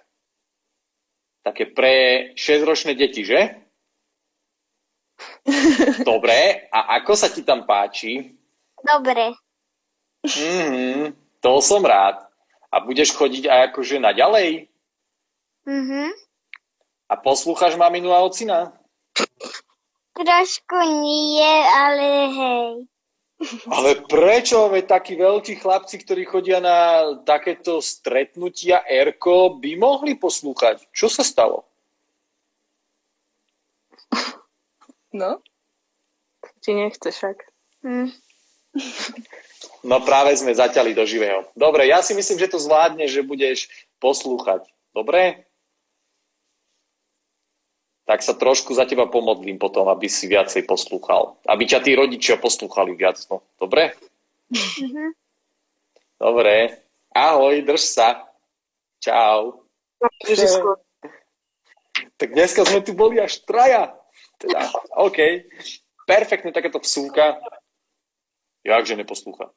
Také 1.47 1.71
pre 1.71 1.95
6-ročné 2.35 2.99
deti, 2.99 3.23
že? 3.23 3.63
Dobre, 6.11 6.67
a 6.75 6.99
ako 6.99 7.15
sa 7.15 7.31
ti 7.31 7.47
tam 7.47 7.63
páči? 7.63 8.35
Dobre. 8.83 9.39
Mhm, 10.27 11.15
to 11.39 11.63
som 11.63 11.87
rád. 11.87 12.27
A 12.75 12.83
budeš 12.83 13.15
chodiť 13.15 13.47
aj 13.47 13.61
akože 13.71 14.03
naďalej? 14.03 14.67
Mhm. 15.65 16.30
A 17.11 17.19
poslúchaš 17.19 17.75
maminu 17.75 18.15
a 18.15 18.23
ocina? 18.23 18.71
Trošku 20.15 20.79
nie, 21.03 21.55
ale 21.67 22.07
hej. 22.31 22.71
Ale 23.73 24.05
prečo? 24.05 24.69
Veď 24.69 25.01
takí 25.01 25.17
veľkí 25.17 25.65
chlapci, 25.65 25.97
ktorí 26.05 26.29
chodia 26.29 26.61
na 26.61 27.09
takéto 27.25 27.81
stretnutia 27.81 28.85
Erko, 28.85 29.57
by 29.57 29.81
mohli 29.81 30.13
poslúchať. 30.13 30.85
Čo 30.93 31.09
sa 31.09 31.25
stalo? 31.25 31.65
No? 35.17 35.41
Ti 36.61 36.71
nechce 36.77 37.09
však. 37.09 37.37
Hm. 37.81 38.13
No 39.83 40.05
práve 40.05 40.37
sme 40.37 40.53
zaťali 40.53 40.93
do 40.93 41.09
živého. 41.09 41.49
Dobre, 41.57 41.89
ja 41.89 42.05
si 42.05 42.13
myslím, 42.13 42.39
že 42.39 42.53
to 42.53 42.61
zvládne, 42.61 43.09
že 43.09 43.25
budeš 43.25 43.67
poslúchať. 43.99 44.69
Dobre? 44.93 45.50
Tak 48.09 48.27
sa 48.27 48.35
trošku 48.35 48.75
za 48.75 48.85
teba 48.89 49.07
pomodlím 49.07 49.61
potom, 49.61 49.87
aby 49.87 50.11
si 50.11 50.27
viacej 50.27 50.67
poslúchal. 50.67 51.39
Aby 51.47 51.71
ťa 51.71 51.81
tí 51.85 51.95
rodičia 51.95 52.41
poslúchali 52.41 52.97
viac. 52.99 53.23
No, 53.31 53.45
dobre? 53.61 53.95
Mm-hmm. 54.51 55.09
Dobre. 56.19 56.85
Ahoj, 57.15 57.63
drž 57.63 57.83
sa. 57.87 58.09
Čau. 59.01 59.65
Tak 62.21 62.29
dneska 62.37 62.67
sme 62.67 62.85
tu 62.85 62.93
boli 62.93 63.17
až 63.17 63.41
traja. 63.47 63.95
Teda, 64.37 64.69
OK. 65.01 65.49
Perfektne 66.05 66.53
takéto 66.53 66.81
psúka. 66.83 67.41
Jakže 68.67 68.99
neposlúcha? 68.99 69.49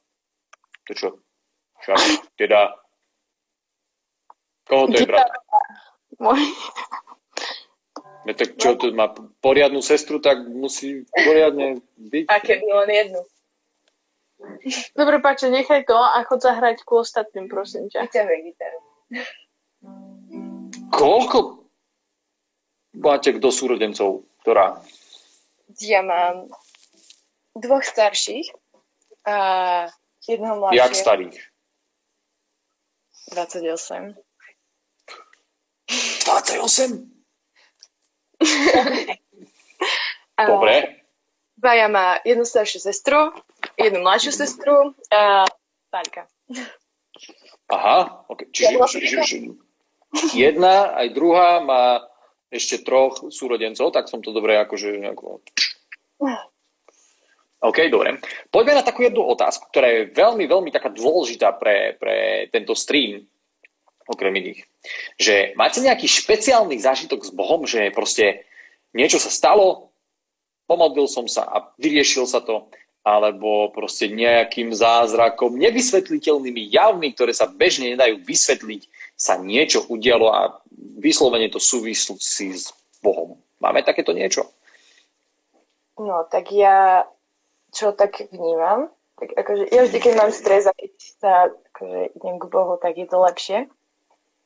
To 0.88 0.92
čo? 0.96 1.10
Však, 1.84 2.00
teda... 2.40 2.72
Koho 4.64 4.88
to 4.88 4.96
je, 4.96 5.08
brat? 5.08 5.28
Môj. 6.24 6.40
No 8.24 8.32
tak 8.32 8.56
čo, 8.56 8.80
tu 8.80 8.88
má 8.96 9.12
poriadnu 9.44 9.84
sestru, 9.84 10.24
tak 10.24 10.48
musí 10.48 11.03
poriadne 11.12 11.84
byť. 12.00 12.25
A 12.32 12.39
keby 12.39 12.68
len 12.72 12.89
jednu. 12.89 13.22
Dobre, 14.96 15.20
páče, 15.24 15.51
nechaj 15.51 15.88
to 15.88 15.96
a 15.96 16.24
chod 16.27 16.44
zahrať 16.44 16.84
ku 16.84 17.00
ostatným, 17.03 17.48
prosím 17.48 17.88
ťa. 17.92 18.08
Gitaru. 18.12 18.80
Koľko 20.92 21.68
máte 23.00 23.32
kto 23.36 23.51
súrodencov? 23.51 24.27
Ktorá? 24.44 24.84
Ja 25.80 26.03
mám 26.03 26.51
dvoch 27.56 27.84
starších 27.88 28.51
a 29.24 29.36
jedného 30.27 30.60
mladšieho. 30.60 30.80
Jak 30.84 30.92
starých? 30.96 31.38
28. 33.32 34.20
28? 36.27 37.12
Dobre. 40.48 41.04
Baja 41.58 41.88
má 41.88 42.20
jednu 42.28 42.44
staršiu 42.44 42.80
sestru, 42.84 43.32
jednu 43.80 44.04
mladšiu 44.04 44.32
sestru 44.36 44.92
a 45.14 45.48
Pálka. 45.88 46.28
Aha, 47.72 48.26
okay. 48.28 48.50
čiže, 48.52 48.76
čiže, 48.90 49.18
čiže 49.24 49.38
jedna 50.36 50.92
aj 50.98 51.08
druhá 51.16 51.64
má 51.64 52.04
ešte 52.54 52.86
troch 52.86 53.34
súrodencov, 53.34 53.90
tak 53.96 54.06
som 54.12 54.22
to 54.22 54.30
dobre 54.30 54.60
akože 54.62 55.00
nejako... 55.02 55.42
OK, 57.64 57.78
dobre. 57.88 58.20
Poďme 58.52 58.84
na 58.84 58.84
takú 58.84 59.08
jednu 59.08 59.24
otázku, 59.24 59.72
ktorá 59.72 59.88
je 59.88 60.12
veľmi, 60.12 60.46
veľmi 60.46 60.70
taká 60.70 60.92
dôležitá 60.92 61.56
pre, 61.56 61.96
pre 61.96 62.46
tento 62.52 62.76
stream, 62.76 63.24
okrem 64.08 64.34
iných. 64.36 64.66
Že 65.18 65.36
máte 65.56 65.80
nejaký 65.80 66.08
špeciálny 66.08 66.80
zážitok 66.80 67.24
s 67.24 67.32
Bohom, 67.32 67.64
že 67.64 67.92
proste 67.96 68.48
niečo 68.94 69.18
sa 69.18 69.32
stalo, 69.32 69.94
pomodlil 70.68 71.08
som 71.10 71.28
sa 71.28 71.44
a 71.44 71.58
vyriešil 71.80 72.28
sa 72.28 72.40
to, 72.40 72.68
alebo 73.04 73.68
proste 73.76 74.08
nejakým 74.08 74.72
zázrakom, 74.72 75.60
nevysvetliteľnými 75.60 76.72
javmi, 76.72 77.12
ktoré 77.12 77.36
sa 77.36 77.52
bežne 77.52 77.92
nedajú 77.94 78.24
vysvetliť, 78.24 78.82
sa 79.20 79.36
niečo 79.36 79.84
udialo 79.92 80.32
a 80.32 80.64
vyslovene 81.04 81.52
to 81.52 81.60
súvislí 81.60 82.16
s 82.56 82.72
Bohom. 83.04 83.36
Máme 83.60 83.84
takéto 83.84 84.16
niečo? 84.16 84.48
No, 86.00 86.26
tak 86.32 86.50
ja, 86.56 87.06
čo 87.76 87.92
tak 87.92 88.24
vnímam, 88.32 88.88
tak 89.20 89.36
akože 89.36 89.70
ja 89.70 89.86
vždy, 89.86 89.98
keď 90.00 90.14
mám 90.18 90.32
stres 90.34 90.66
a 90.66 90.74
keď 90.74 90.92
sa 91.20 91.34
akože 91.76 92.18
idem 92.18 92.36
k 92.40 92.46
Bohu, 92.50 92.80
tak 92.82 92.98
je 92.98 93.06
to 93.06 93.20
lepšie. 93.22 93.68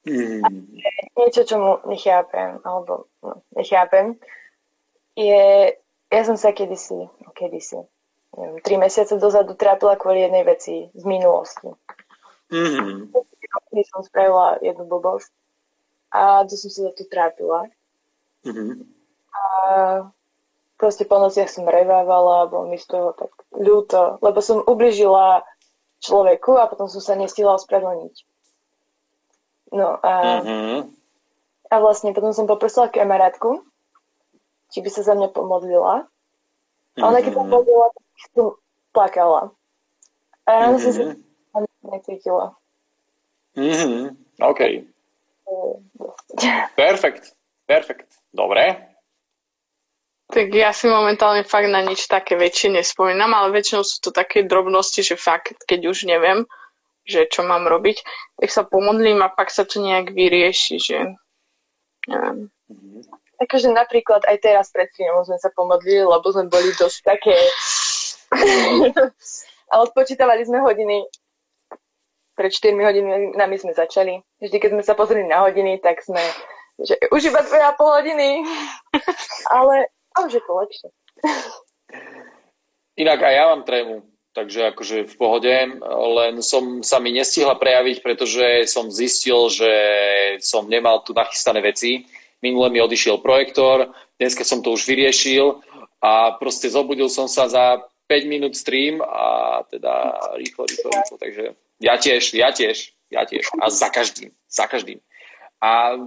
Mm. 0.05 0.43
Niečo, 1.17 1.41
čo 1.43 1.55
mu 1.57 1.71
nechápem, 1.89 2.61
alebo 2.61 3.09
no, 3.25 3.41
nechápem, 3.57 4.15
je, 5.17 5.73
ja 6.13 6.21
som 6.23 6.37
sa 6.37 6.53
kedysi, 6.53 7.09
no 7.09 7.29
kedysi, 7.33 7.81
neviem, 8.37 8.61
tri 8.61 8.77
mesiace 8.77 9.17
dozadu 9.17 9.57
trápila 9.57 9.97
kvôli 9.97 10.23
jednej 10.23 10.45
veci 10.45 10.93
z 10.93 11.03
minulosti. 11.03 11.73
Mm. 12.53 13.11
Keď 13.73 13.85
som 13.89 14.05
spravila 14.05 14.61
jednu 14.63 14.87
blbosť 14.87 15.33
a 16.13 16.45
to 16.47 16.55
som 16.55 16.69
sa 16.71 16.79
za 16.87 16.91
to 16.95 17.03
trápila. 17.09 17.67
Mm. 18.47 18.87
A 19.33 19.41
proste 20.79 21.03
po 21.03 21.19
nociach 21.19 21.51
som 21.51 21.67
revávala, 21.67 22.47
bolo 22.47 22.71
mi 22.71 22.79
z 22.79 22.87
toho 22.87 23.11
tak 23.17 23.33
ľúto, 23.51 24.21
lebo 24.23 24.39
som 24.39 24.63
ubližila 24.63 25.43
človeku 25.99 26.55
a 26.55 26.69
potom 26.69 26.87
som 26.87 27.01
sa 27.01 27.17
nestihla 27.17 27.57
ospravedlniť. 27.57 28.15
No 29.69 29.99
a, 29.99 30.41
Mm-hmm. 30.41 30.77
a 31.67 31.75
vlastne 31.77 32.11
potom 32.11 32.31
som 32.31 32.47
poprosila 32.47 32.87
kamarátku, 32.87 33.63
či 34.69 34.79
by 34.79 34.89
sa 34.89 35.03
za 35.03 35.13
mňa 35.13 35.29
pomodlila. 35.29 36.07
A 36.95 37.01
ona 37.01 37.19
keď 37.19 37.33
som 37.33 37.45
pomodlila, 37.45 37.87
tak 37.91 38.03
som 38.31 38.47
plakala. 38.91 39.41
A 40.43 40.49
ráno 40.57 40.79
som 40.79 40.91
sa 40.91 41.03
Mhm. 41.03 41.67
necítila. 41.83 42.55
Mm-hmm. 43.55 44.03
OK. 44.41 44.61
Perfekt. 46.75 47.33
Perfekt. 47.65 48.07
Dobre. 48.31 48.93
Tak 50.27 50.51
ja 50.51 50.75
si 50.75 50.87
momentálne 50.87 51.47
fakt 51.47 51.71
na 51.71 51.79
nič 51.79 52.03
také 52.05 52.35
väčšie 52.35 52.71
nespomínam, 52.73 53.31
ale 53.31 53.55
väčšinou 53.55 53.79
sú 53.81 54.03
to 54.03 54.11
také 54.11 54.43
drobnosti, 54.43 54.99
že 54.99 55.15
fakt, 55.15 55.55
keď 55.63 55.87
už 55.87 56.03
neviem, 56.03 56.43
že 57.07 57.31
čo 57.31 57.47
mám 57.47 57.65
robiť, 57.65 58.03
tak 58.43 58.49
sa 58.51 58.67
pomodlím 58.67 59.23
a 59.23 59.31
pak 59.31 59.47
sa 59.47 59.63
to 59.63 59.79
nejak 59.79 60.11
vyrieši, 60.11 60.75
že 60.77 60.97
neviem. 62.07 62.51
Akože 63.37 63.69
napríklad 63.69 64.25
aj 64.25 64.37
teraz 64.41 64.73
pred 64.73 64.89
chvíľou 64.91 65.23
sme 65.23 65.37
sa 65.37 65.53
pomodlili, 65.53 66.03
lebo 66.03 66.25
sme 66.29 66.49
boli 66.49 66.73
dosť 66.73 66.99
také... 67.05 67.37
a 69.71 69.73
odpočítavali 69.83 70.41
sme 70.47 70.63
hodiny. 70.63 71.05
Pred 72.37 72.51
4 72.53 72.77
hodinami 72.77 73.55
sme 73.57 73.73
začali. 73.73 74.21
Vždy, 74.41 74.57
keď 74.57 74.69
sme 74.77 74.83
sa 74.85 74.93
pozreli 74.93 75.25
na 75.25 75.45
hodiny, 75.45 75.81
tak 75.81 76.01
sme, 76.05 76.21
že 76.81 76.97
už 77.09 77.29
iba 77.33 77.41
2,5 77.41 77.77
hodiny. 77.77 78.45
Ale 79.57 79.89
a 80.13 80.17
už 80.25 80.37
je 80.37 80.43
to 80.45 80.53
lepšie. 80.53 80.89
Inak 82.97 83.21
aj 83.21 83.33
ja 83.33 83.43
mám 83.53 83.61
trému, 83.65 84.01
takže 84.37 84.69
akože 84.69 85.09
v 85.09 85.15
pohode, 85.17 85.49
len 86.13 86.45
som 86.45 86.85
sa 86.85 87.01
mi 87.01 87.09
nestihla 87.09 87.57
prejaviť, 87.57 88.05
pretože 88.05 88.69
som 88.69 88.93
zistil, 88.93 89.49
že 89.49 89.71
som 90.45 90.69
nemal 90.69 91.01
tu 91.01 91.17
nachystané 91.17 91.65
veci. 91.65 92.05
Minule 92.45 92.69
mi 92.69 92.77
odišiel 92.77 93.17
projektor, 93.17 93.89
dneska 94.21 94.45
som 94.45 94.61
to 94.61 94.77
už 94.77 94.85
vyriešil 94.85 95.57
a 96.05 96.37
proste 96.37 96.69
zobudil 96.69 97.09
som 97.09 97.25
sa 97.25 97.49
za 97.49 97.81
5 98.05 98.29
minút 98.29 98.53
stream 98.53 99.01
a 99.01 99.65
teda 99.73 100.21
rýchlo, 100.37 100.69
rýchlo, 100.69 100.89
rýchlo. 100.93 101.17
Takže 101.17 101.43
ja 101.81 101.97
tiež, 101.97 102.37
ja 102.37 102.53
tiež, 102.53 102.93
ja 103.09 103.25
tiež. 103.25 103.41
A 103.57 103.73
za 103.73 103.89
každým, 103.89 104.29
za 104.45 104.69
každým. 104.69 105.01
A 105.65 105.97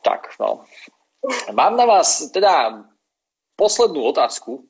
tak, 0.00 0.32
no. 0.40 0.64
Mám 1.52 1.76
na 1.76 1.84
vás 1.84 2.32
teda 2.32 2.80
poslednú 3.60 4.08
otázku. 4.08 4.64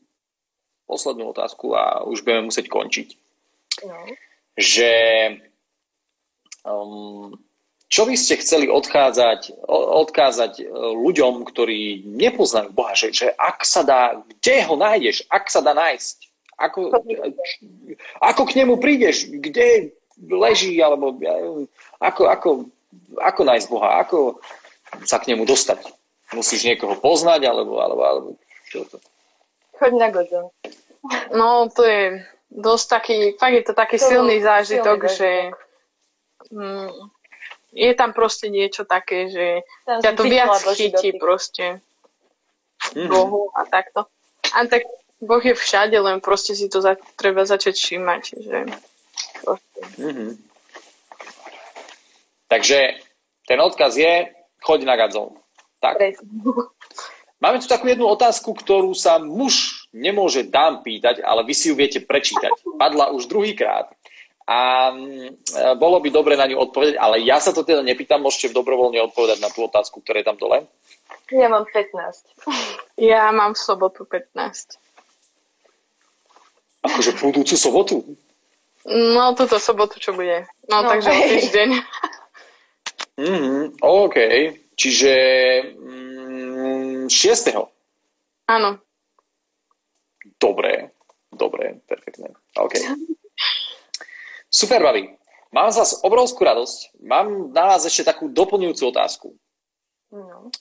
Poslednú 0.91 1.31
otázku 1.31 1.79
a 1.79 2.03
už 2.03 2.27
budeme 2.27 2.51
musieť 2.51 2.67
končiť. 2.67 3.09
No. 3.87 3.95
Že 4.59 4.93
um, 6.67 7.39
čo 7.91 8.07
by 8.07 8.15
ste 8.15 8.39
chceli 8.39 8.71
odkázať, 8.71 9.67
o- 9.67 10.07
odkázať 10.07 10.63
e, 10.63 10.65
ľuďom, 10.95 11.43
ktorí 11.43 12.07
nepoznajú 12.07 12.71
Boha, 12.71 12.95
že, 12.95 13.11
že 13.11 13.35
ak 13.35 13.67
sa 13.67 13.83
dá, 13.83 14.15
kde 14.15 14.63
ho 14.63 14.79
nájdeš, 14.79 15.27
ak 15.27 15.51
sa 15.51 15.59
dá 15.59 15.75
nájsť, 15.75 16.17
ako, 16.55 16.95
ako 18.23 18.43
k 18.47 18.57
nemu 18.63 18.79
prídeš, 18.79 19.27
kde 19.27 19.91
leží, 20.23 20.79
alebo 20.79 21.19
ako, 21.99 22.23
ako, 22.31 22.51
ako 23.19 23.41
nájsť 23.43 23.67
Boha, 23.67 23.99
ako 24.07 24.39
sa 25.03 25.19
k 25.19 25.35
nemu 25.35 25.43
dostať. 25.43 25.91
Musíš 26.31 26.63
niekoho 26.63 26.95
poznať, 26.95 27.43
alebo, 27.43 27.83
alebo, 27.83 28.03
alebo 28.07 28.29
čo 28.71 28.87
to? 28.87 29.03
Choď 29.81 29.93
na 29.97 30.09
Godzone. 30.13 30.53
No, 31.33 31.73
to 31.73 31.83
je 31.83 32.21
dosť 32.53 32.87
taký, 32.93 33.17
fakt 33.41 33.57
je 33.57 33.65
to 33.65 33.73
taký 33.73 33.97
To 33.97 34.05
silný 34.05 34.45
zážitok, 34.45 35.09
silný 35.09 35.17
že 35.17 35.31
mm, 36.53 36.91
je 37.73 37.93
tam 37.97 38.13
proste 38.13 38.53
niečo 38.53 38.85
také, 38.85 39.33
že 39.33 39.47
Tam 39.89 40.05
ťa 40.05 40.13
to 40.13 40.23
viac 40.29 40.53
chytí 40.77 41.17
dotyk. 41.17 41.21
proste 41.23 41.65
Mhm. 42.97 43.09
Bohu 43.09 43.53
a 43.57 43.65
takto. 43.65 44.09
A 44.57 44.67
tak 44.67 44.83
Boh 45.21 45.45
je 45.45 45.55
všade, 45.55 46.01
len 46.01 46.21
proste 46.21 46.57
si 46.57 46.69
to 46.69 46.81
za, 46.81 46.97
treba 47.17 47.45
začať 47.45 47.77
všímať, 47.77 48.23
že 48.41 48.59
proste. 49.45 49.81
Mhm. 50.01 50.29
Takže 52.49 52.79
ten 53.47 53.59
odkaz 53.61 53.95
je, 53.97 54.27
choď 54.65 54.81
na 54.85 54.97
gadzol. 54.97 55.39
Tak. 55.81 55.97
Presne. 55.97 56.29
Máme 57.41 57.57
tu 57.57 57.67
takú 57.67 57.89
jednu 57.89 58.05
otázku, 58.05 58.53
ktorú 58.53 58.93
sa 58.93 59.17
muž 59.17 59.89
nemôže 59.97 60.45
dám 60.45 60.85
pýtať, 60.85 61.25
ale 61.25 61.41
vy 61.49 61.57
si 61.57 61.73
ju 61.73 61.75
viete 61.75 61.97
prečítať. 62.05 62.53
Padla 62.77 63.17
už 63.17 63.33
druhýkrát. 63.33 63.89
A 64.45 64.91
mm, 64.93 65.79
bolo 65.81 66.05
by 66.05 66.13
dobre 66.13 66.37
na 66.37 66.45
ňu 66.45 66.61
odpovedať, 66.61 67.01
ale 67.01 67.25
ja 67.25 67.41
sa 67.41 67.57
to 67.57 67.65
teda 67.65 67.81
nepýtam, 67.81 68.21
môžete 68.21 68.53
dobrovoľne 68.53 69.01
odpovedať 69.09 69.39
na 69.41 69.49
tú 69.49 69.65
otázku, 69.65 70.05
ktorá 70.05 70.21
je 70.21 70.29
tam 70.29 70.37
dole. 70.37 70.69
Ja 71.33 71.49
mám 71.49 71.65
15. 71.65 73.01
Ja 73.01 73.31
mám 73.33 73.57
v 73.57 73.61
sobotu 73.63 74.05
15. 74.05 74.77
Akože 76.85 77.17
budúcu 77.25 77.55
sobotu. 77.57 77.97
No, 78.85 79.33
túto 79.39 79.57
sobotu, 79.63 79.97
čo 79.97 80.13
bude. 80.13 80.45
No, 80.69 80.83
No, 80.83 80.89
takže 80.93 81.09
o 81.09 81.21
týždeň. 81.25 81.69
Mhm, 83.21 83.85
OK. 83.85 84.17
Čiže 84.75 85.15
mm, 85.77 86.20
6. 87.11 87.51
Áno. 88.47 88.79
Dobre, 90.39 90.95
dobre, 91.35 91.83
perfektné. 91.91 92.31
OK. 92.55 92.79
Super, 94.47 94.83
babi. 94.83 95.11
Mám 95.51 95.75
z 95.75 95.83
vás 95.83 95.93
obrovskú 96.07 96.47
radosť. 96.47 97.03
Mám 97.03 97.51
na 97.51 97.75
vás 97.75 97.83
ešte 97.83 98.07
takú 98.07 98.31
doplňujúcu 98.31 98.83
otázku. 98.95 99.29
No. 100.15 100.55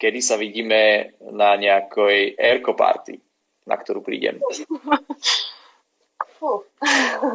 Kedy 0.00 0.20
sa 0.24 0.40
vidíme 0.40 1.12
na 1.20 1.56
nejakej 1.60 2.38
airco 2.40 2.72
party, 2.72 3.20
na 3.68 3.76
ktorú 3.76 4.00
prídem. 4.00 4.40
Fú. 6.38 6.64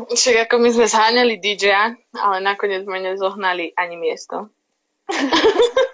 Však 0.10 0.48
ako 0.48 0.56
my 0.64 0.70
sme 0.72 0.88
zháňali 0.88 1.36
DJ-a, 1.38 1.92
ale 2.18 2.38
nakoniec 2.40 2.88
sme 2.88 3.04
nezohnali 3.04 3.76
ani 3.76 3.96
miesto. 4.00 4.50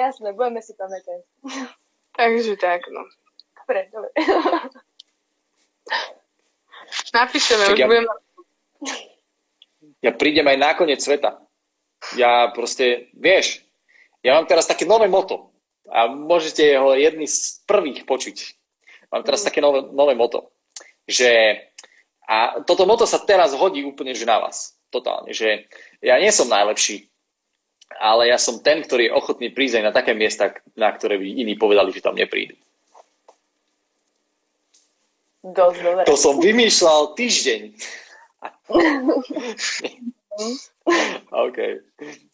Jasné, 0.00 0.32
budeme 0.32 0.64
si 0.64 0.72
pamätať. 0.72 1.20
Takže 2.18 2.56
tak, 2.56 2.88
no. 2.88 3.04
Dobre, 3.60 3.92
dobre. 3.92 4.10
Napíšeme, 7.14 7.64
Však 7.68 7.76
už 7.76 7.80
ja- 7.84 7.88
budeme... 7.88 8.08
Ja 10.00 10.16
prídem 10.16 10.48
aj 10.48 10.56
na 10.56 10.70
koniec 10.72 11.04
sveta. 11.04 11.44
Ja 12.16 12.48
proste, 12.56 13.12
vieš, 13.12 13.60
ja 14.24 14.40
mám 14.40 14.48
teraz 14.48 14.64
také 14.64 14.88
nové 14.88 15.04
moto 15.12 15.52
a 15.84 16.08
môžete 16.08 16.64
ho 16.80 16.96
jedný 16.96 17.28
z 17.28 17.60
prvých 17.68 18.08
počuť. 18.08 18.56
Mám 19.12 19.28
teraz 19.28 19.44
také 19.44 19.60
nové, 19.60 19.84
nové 19.92 20.16
moto, 20.16 20.56
že 21.04 21.60
a 22.24 22.62
toto 22.64 22.88
moto 22.88 23.04
sa 23.04 23.20
teraz 23.20 23.52
hodí 23.52 23.84
úplne 23.84 24.16
že 24.16 24.24
na 24.24 24.40
vás. 24.40 24.78
Totálne, 24.88 25.36
že 25.36 25.68
ja 26.00 26.16
nie 26.16 26.32
som 26.32 26.48
najlepší, 26.48 27.09
ale 27.98 28.30
ja 28.30 28.38
som 28.38 28.62
ten, 28.62 28.84
ktorý 28.84 29.10
je 29.10 29.16
ochotný 29.16 29.50
prísť 29.50 29.82
aj 29.82 29.84
na 29.90 29.92
také 29.92 30.14
miesta, 30.14 30.54
na 30.78 30.92
ktoré 30.94 31.18
by 31.18 31.26
iní 31.26 31.58
povedali, 31.58 31.90
že 31.90 32.04
tam 32.04 32.14
neprídu. 32.14 32.54
Dosť 35.40 35.80
dobre. 35.80 36.04
To 36.04 36.16
som 36.20 36.36
vymýšľal 36.36 37.16
týždeň. 37.16 37.60
OK, 41.48 41.58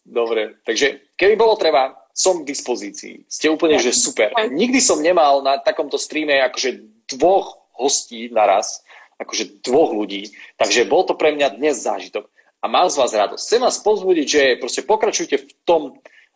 dobre. 0.03 0.59
Takže 0.67 1.15
keby 1.15 1.33
bolo 1.39 1.55
treba, 1.55 1.95
som 2.11 2.43
k 2.43 2.49
dispozícii. 2.49 3.29
Ste 3.29 3.53
úplne, 3.53 3.79
že 3.79 3.95
super. 3.95 4.33
Nikdy 4.35 4.79
som 4.81 4.99
nemal 4.99 5.45
na 5.45 5.61
takomto 5.61 5.95
streame 6.01 6.41
akože 6.43 6.83
dvoch 7.15 7.61
hostí 7.77 8.27
naraz, 8.33 8.83
akože 9.21 9.61
dvoch 9.61 9.93
ľudí, 9.93 10.33
takže 10.57 10.89
bol 10.89 11.05
to 11.05 11.13
pre 11.13 11.31
mňa 11.33 11.61
dnes 11.61 11.77
zážitok. 11.85 12.25
A 12.61 12.65
mám 12.65 12.89
z 12.89 12.97
vás 12.97 13.13
radosť. 13.13 13.43
Chcem 13.43 13.61
vás 13.61 13.77
pozbudiť, 13.85 14.27
že 14.27 14.41
proste 14.57 14.81
pokračujte 14.81 15.37
v 15.37 15.49
tom, 15.61 15.81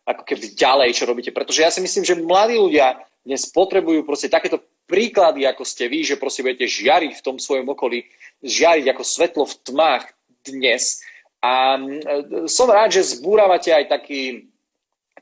ako 0.06 0.22
keby 0.22 0.54
ďalej, 0.54 0.90
čo 0.94 1.04
robíte, 1.06 1.30
pretože 1.34 1.62
ja 1.62 1.70
si 1.70 1.82
myslím, 1.82 2.04
že 2.06 2.18
mladí 2.18 2.58
ľudia 2.58 2.98
dnes 3.22 3.46
potrebujú 3.50 4.02
proste 4.02 4.26
takéto 4.26 4.58
príklady, 4.86 5.46
ako 5.46 5.62
ste 5.62 5.86
vy, 5.86 6.02
že 6.02 6.18
proste 6.18 6.42
budete 6.42 6.66
žiariť 6.66 7.12
v 7.14 7.24
tom 7.24 7.36
svojom 7.38 7.70
okolí, 7.70 8.06
žiariť 8.42 8.86
ako 8.90 9.02
svetlo 9.02 9.44
v 9.46 9.58
tmách 9.62 10.04
dnes. 10.42 11.02
A 11.42 11.78
mm, 11.78 12.46
som 12.50 12.66
rád, 12.70 12.98
že 12.98 13.18
zbúravate 13.18 13.70
aj 13.70 13.90
taký, 13.90 14.50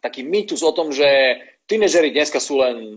taký 0.01 0.25
mýtus 0.25 0.65
o 0.65 0.73
tom, 0.73 0.93
že 0.93 1.07
tínežeri 1.69 2.13
dneska 2.13 2.41
sú 2.41 2.61
len 2.61 2.97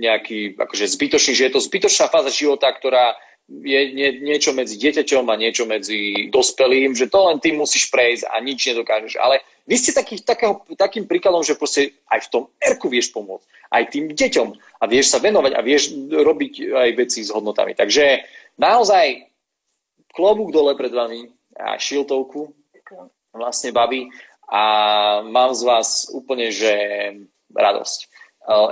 nejaký 0.00 0.60
akože 0.60 0.92
zbytočný, 0.92 1.32
že 1.32 1.44
je 1.48 1.54
to 1.56 1.64
zbytočná 1.64 2.12
fáza 2.12 2.28
života, 2.28 2.68
ktorá 2.68 3.16
je 3.48 3.80
nie, 3.92 4.24
niečo 4.24 4.56
medzi 4.56 4.80
dieťaťom 4.80 5.28
a 5.28 5.36
niečo 5.36 5.68
medzi 5.68 6.32
dospelým, 6.32 6.96
že 6.96 7.12
to 7.12 7.28
len 7.28 7.36
ty 7.40 7.52
musíš 7.52 7.92
prejsť 7.92 8.24
a 8.32 8.40
nič 8.40 8.72
nedokážeš. 8.72 9.20
Ale 9.20 9.44
vy 9.68 9.76
ste 9.76 9.92
taký, 9.92 10.20
takého, 10.24 10.64
takým 10.76 11.04
príkladom, 11.04 11.44
že 11.44 11.56
proste 11.56 11.92
aj 12.08 12.28
v 12.28 12.30
tom 12.32 12.42
erku 12.56 12.88
vieš 12.88 13.12
pomôcť, 13.12 13.44
aj 13.72 13.84
tým 13.92 14.04
deťom 14.12 14.48
a 14.80 14.84
vieš 14.88 15.12
sa 15.12 15.20
venovať 15.20 15.52
a 15.56 15.60
vieš 15.60 15.92
robiť 16.08 16.72
aj 16.72 16.90
veci 16.96 17.20
s 17.20 17.32
hodnotami. 17.32 17.76
Takže 17.76 18.24
naozaj 18.56 19.28
klobúk 20.12 20.48
dole 20.52 20.72
pred 20.76 20.92
vami 20.92 21.28
a 21.60 21.76
šiltovku 21.76 22.48
vlastne 23.36 23.74
babi 23.76 24.08
a 24.48 24.62
mám 25.24 25.52
z 25.52 25.62
vás 25.64 26.08
úplne, 26.12 26.48
že 26.48 26.72
radosť. 27.52 27.98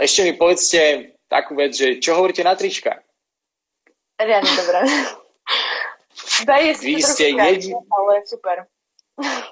Ešte 0.00 0.20
mi 0.28 0.32
povedzte 0.36 1.12
takú 1.28 1.56
vec, 1.56 1.72
že 1.72 2.00
čo 2.00 2.16
hovoríte 2.16 2.44
na 2.44 2.52
trička? 2.52 3.00
Riadne 4.22 4.52
dobré. 4.54 4.80
Daj 6.46 6.62
je 6.62 6.72
Vy 6.82 6.94
ste 7.02 7.24
jedi... 7.34 7.74
ale 7.74 8.12
super. 8.26 8.56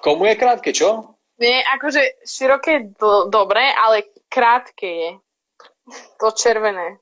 Komu 0.02 0.26
je 0.26 0.34
krátke, 0.38 0.70
čo? 0.72 1.14
Nie, 1.40 1.64
akože 1.76 2.24
široké 2.24 2.70
je 2.70 2.80
do, 3.00 3.32
dobre, 3.32 3.60
ale 3.60 4.12
krátke 4.28 4.86
je. 4.86 5.10
To 6.20 6.30
červené. 6.30 7.00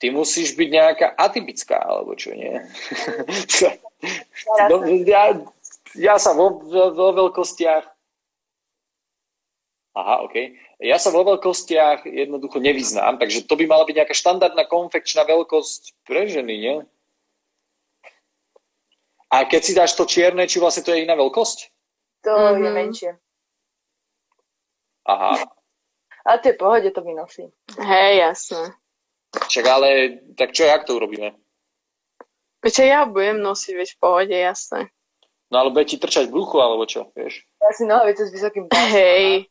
Ty 0.00 0.16
musíš 0.16 0.56
byť 0.56 0.68
nejaká 0.68 1.06
atypická, 1.16 1.76
alebo 1.76 2.16
čo 2.16 2.32
nie? 2.32 2.50
no, 4.70 4.76
ja, 5.04 5.36
ja 5.94 6.16
sa 6.16 6.32
vo, 6.32 6.56
vo, 6.64 6.84
vo 6.96 7.08
veľkostiach 7.12 7.84
Aha, 9.90 10.22
OK. 10.22 10.54
Ja 10.78 11.02
sa 11.02 11.10
vo 11.10 11.26
veľkostiach 11.26 12.06
jednoducho 12.06 12.62
nevyznám, 12.62 13.18
takže 13.18 13.42
to 13.42 13.58
by 13.58 13.66
mala 13.66 13.82
byť 13.82 13.96
nejaká 13.98 14.14
štandardná 14.14 14.62
konfekčná 14.70 15.26
veľkosť 15.26 16.06
pre 16.06 16.30
ženy, 16.30 16.54
nie? 16.56 16.76
A 19.30 19.46
keď 19.46 19.60
si 19.62 19.72
dáš 19.74 19.94
to 19.98 20.06
čierne, 20.06 20.46
či 20.46 20.62
vlastne 20.62 20.82
to 20.86 20.94
je 20.94 21.02
iná 21.02 21.14
veľkosť? 21.18 21.58
To 22.26 22.30
mm-hmm. 22.30 22.54
je 22.54 22.70
Mhm. 22.70 22.74
menšie. 22.74 23.10
Aha. 25.06 25.42
Ale 26.26 26.36
to 26.38 26.48
je 26.48 26.54
v 26.54 26.60
pohode, 26.60 26.88
to 26.90 27.00
vynosí. 27.02 27.44
Hej, 27.80 28.12
jasné. 28.18 28.62
Však 29.30 29.64
ale, 29.66 29.88
tak 30.36 30.52
čo, 30.52 30.66
jak 30.66 30.84
to 30.84 30.98
urobíme? 30.98 31.34
Veď 32.60 32.74
ja 32.84 33.00
budem 33.08 33.40
nosiť, 33.40 33.72
veď 33.74 33.88
v 33.96 33.98
pohode, 33.98 34.36
jasné. 34.36 34.92
No 35.50 35.64
ale 35.64 35.74
bude 35.74 35.88
ti 35.88 35.98
trčať 35.98 36.30
brucho, 36.30 36.60
alebo 36.62 36.86
čo, 36.86 37.10
vieš? 37.16 37.42
Ja 37.58 37.70
si 37.74 37.88
nohavice 37.88 38.28
s 38.28 38.34
vysokým 38.34 38.68
pásom. 38.68 38.86
Hej, 38.92 39.50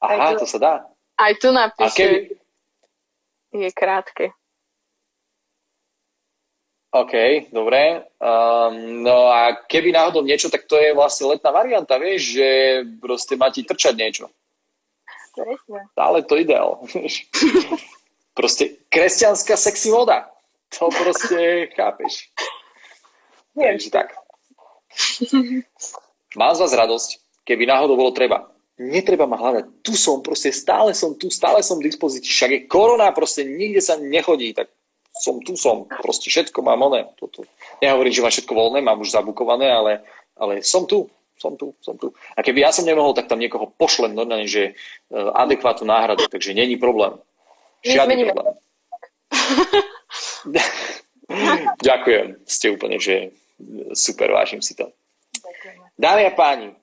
Aha, 0.00 0.32
Aj 0.32 0.34
to- 0.36 0.46
sa 0.46 0.58
dá. 0.58 0.74
aj 1.16 1.32
tu 1.38 1.48
napíše, 1.50 1.94
keby... 1.94 2.16
je 3.54 3.70
krátke. 3.70 4.24
OK, 6.94 7.14
dobre. 7.50 8.06
Um, 8.22 9.02
no 9.02 9.26
a 9.26 9.58
keby 9.66 9.90
náhodou 9.90 10.22
niečo, 10.22 10.46
tak 10.46 10.62
to 10.70 10.78
je 10.78 10.94
vlastne 10.94 11.26
letná 11.26 11.50
varianta, 11.50 11.98
vieš, 11.98 12.38
že 12.38 12.48
proste 13.02 13.34
má 13.34 13.50
ti 13.50 13.66
trčať 13.66 13.94
niečo. 13.98 14.30
Presne. 15.34 15.90
Ale 15.98 16.22
to 16.22 16.38
ideál. 16.38 16.78
proste 18.38 18.78
kresťanská 18.86 19.58
sexy 19.58 19.90
voda. 19.90 20.30
To 20.78 20.86
proste 20.86 21.38
chápeš. 21.76 22.30
Neviem, 23.58 23.82
Takže 23.82 23.90
tak. 23.90 24.14
Mám 26.38 26.54
z 26.54 26.60
vás 26.62 26.72
radosť, 26.74 27.10
keby 27.42 27.66
náhodou 27.66 27.98
bolo 27.98 28.14
treba. 28.14 28.53
Netreba 28.74 29.30
ma 29.30 29.38
hľadať. 29.38 29.86
Tu 29.86 29.94
som, 29.94 30.18
proste 30.18 30.50
stále 30.50 30.98
som 30.98 31.14
tu, 31.14 31.30
stále 31.30 31.62
som 31.62 31.78
v 31.78 31.86
dispozícii. 31.86 32.26
Však 32.26 32.50
je 32.50 32.60
korona, 32.66 33.14
proste 33.14 33.46
nikde 33.46 33.78
sa 33.78 33.94
nechodí, 33.94 34.50
tak 34.50 34.66
som 35.14 35.38
tu 35.38 35.54
som. 35.54 35.86
Proste 36.02 36.26
všetko 36.26 36.58
mám 36.66 36.82
oné. 36.82 37.06
Toto. 37.14 37.46
Nehovorím, 37.78 38.10
že 38.10 38.22
mám 38.26 38.34
všetko 38.34 38.52
voľné, 38.54 38.78
mám 38.82 38.98
už 38.98 39.14
zabukované, 39.14 39.70
ale, 39.70 40.02
ale 40.34 40.58
som 40.66 40.90
tu. 40.90 41.06
Som 41.38 41.58
tu, 41.58 41.74
som 41.82 41.98
tu. 41.98 42.14
A 42.38 42.42
keby 42.42 42.62
ja 42.62 42.70
som 42.70 42.86
nemohol, 42.86 43.14
tak 43.14 43.26
tam 43.26 43.42
niekoho 43.42 43.70
pošlem 43.74 44.14
normálne, 44.14 44.46
že 44.46 44.74
uh, 45.10 45.34
adekvátnu 45.34 45.86
náhradu, 45.86 46.30
takže 46.30 46.54
není 46.54 46.78
problém. 46.78 47.18
Žiadny 47.84 48.24
problém. 48.30 48.54
Ďakujem. 51.84 52.26
Ste 52.46 52.66
úplne, 52.70 52.96
že 53.02 53.34
super, 53.92 54.30
vážim 54.30 54.62
si 54.62 54.74
to. 54.78 54.88
Dámy 55.98 56.26
a 56.26 56.32
páni, 56.34 56.74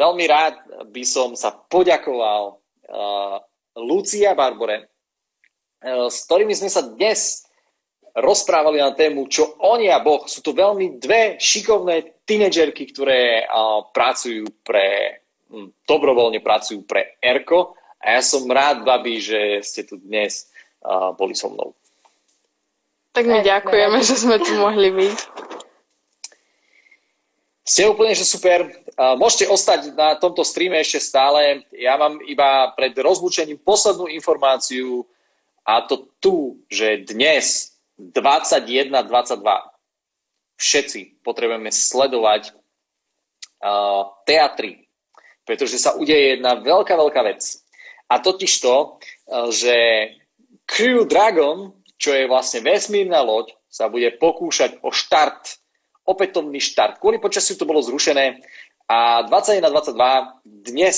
veľmi 0.00 0.24
rád 0.24 0.54
by 0.88 1.04
som 1.04 1.36
sa 1.36 1.52
poďakoval 1.52 2.56
uh, 2.56 3.36
Lucia 3.76 4.32
Barbore, 4.32 4.88
uh, 5.84 6.08
s 6.08 6.24
ktorými 6.24 6.56
sme 6.56 6.72
sa 6.72 6.80
dnes 6.80 7.44
rozprávali 8.16 8.80
na 8.80 8.96
tému, 8.96 9.28
čo 9.28 9.60
oni 9.60 9.92
a 9.92 10.00
Boh. 10.00 10.24
Sú 10.24 10.40
to 10.40 10.56
veľmi 10.56 10.98
dve 10.98 11.36
šikovné 11.36 12.24
tínedžerky, 12.24 12.88
ktoré 12.88 13.44
uh, 13.44 13.84
pracujú 13.92 14.48
pre, 14.64 15.20
hm, 15.52 15.84
dobrovoľne 15.84 16.40
pracujú 16.40 16.88
pre 16.88 17.20
ERKO 17.20 17.76
a 18.00 18.16
ja 18.16 18.22
som 18.24 18.48
rád, 18.48 18.82
babi, 18.82 19.20
že 19.20 19.60
ste 19.60 19.84
tu 19.84 20.00
dnes 20.00 20.48
uh, 20.80 21.12
boli 21.12 21.36
so 21.36 21.52
mnou. 21.52 21.76
Tak 23.12 23.26
my 23.26 23.44
ďakujeme, 23.44 23.98
že 24.00 24.14
sme 24.16 24.40
tu 24.40 24.56
mohli 24.56 24.88
byť. 24.88 25.18
Ste 27.70 27.86
úplne, 27.86 28.18
že 28.18 28.26
super. 28.26 28.66
Môžete 28.98 29.46
ostať 29.46 29.94
na 29.94 30.18
tomto 30.18 30.42
streame 30.42 30.82
ešte 30.82 30.98
stále. 30.98 31.62
Ja 31.70 31.94
mám 31.94 32.18
iba 32.26 32.74
pred 32.74 32.90
rozlúčením 32.98 33.62
poslednú 33.62 34.10
informáciu 34.10 35.06
a 35.62 35.86
to 35.86 36.10
tu, 36.18 36.58
že 36.66 37.06
dnes 37.06 37.78
21.22 37.94 38.90
všetci 40.58 41.22
potrebujeme 41.22 41.70
sledovať 41.70 42.50
uh, 42.50 44.18
teatry, 44.26 44.90
pretože 45.46 45.78
sa 45.78 45.94
udeje 45.94 46.42
jedna 46.42 46.58
veľká, 46.58 46.98
veľká 46.98 47.22
vec. 47.22 47.54
A 48.10 48.18
totiž 48.18 48.50
to, 48.66 48.98
že 49.54 49.76
Crew 50.66 51.06
Dragon, 51.06 51.70
čo 51.94 52.18
je 52.18 52.26
vlastne 52.26 52.66
vesmírna 52.66 53.22
loď, 53.22 53.54
sa 53.70 53.86
bude 53.86 54.10
pokúšať 54.18 54.82
o 54.82 54.90
štart 54.90 55.59
opätovný 56.10 56.58
štart. 56.58 56.98
Kvôli 56.98 57.22
počasiu 57.22 57.54
to 57.54 57.68
bolo 57.68 57.78
zrušené 57.78 58.42
a 58.90 59.22
21.22 59.30 60.74
dnes 60.74 60.96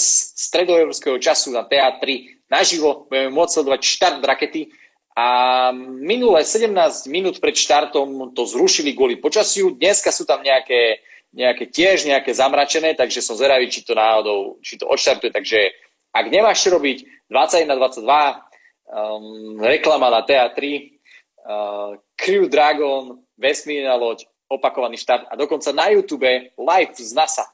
stredoeurópskeho 0.48 1.20
času 1.20 1.52
na 1.52 1.68
teatri 1.68 2.40
naživo 2.48 3.08
budeme 3.08 3.32
môcť 3.32 3.52
sledovať 3.52 3.80
štart 3.84 4.20
rakety 4.24 4.72
a 5.12 5.26
minulé 5.76 6.44
17 6.44 6.72
minút 7.12 7.36
pred 7.36 7.52
štartom 7.52 8.32
to 8.32 8.48
zrušili 8.48 8.96
kvôli 8.96 9.20
počasiu. 9.20 9.76
Dneska 9.76 10.08
sú 10.08 10.24
tam 10.24 10.40
nejaké, 10.40 11.04
nejaké 11.36 11.68
tiež 11.68 12.08
nejaké 12.08 12.32
zamračené, 12.32 12.96
takže 12.96 13.20
som 13.20 13.36
zvedavý, 13.36 13.68
či 13.68 13.84
to 13.84 13.92
náhodou, 13.92 14.56
či 14.64 14.80
to 14.80 14.88
odštartuje. 14.88 15.28
Takže 15.28 15.60
ak 16.16 16.26
nemáš 16.32 16.64
čo 16.64 16.76
robiť, 16.76 17.28
21.22 17.28 18.08
um, 18.08 19.60
reklama 19.60 20.08
na 20.08 20.24
teatri, 20.24 20.96
uh, 21.44 21.96
Crew 22.16 22.48
Dragon, 22.48 23.20
vesmírna 23.36 24.00
loď, 24.00 24.31
opakovaný 24.52 25.00
štart 25.00 25.32
a 25.32 25.34
dokonca 25.34 25.72
na 25.72 25.88
YouTube 25.88 26.28
live 26.56 26.92
z 26.92 27.12
NASA 27.16 27.48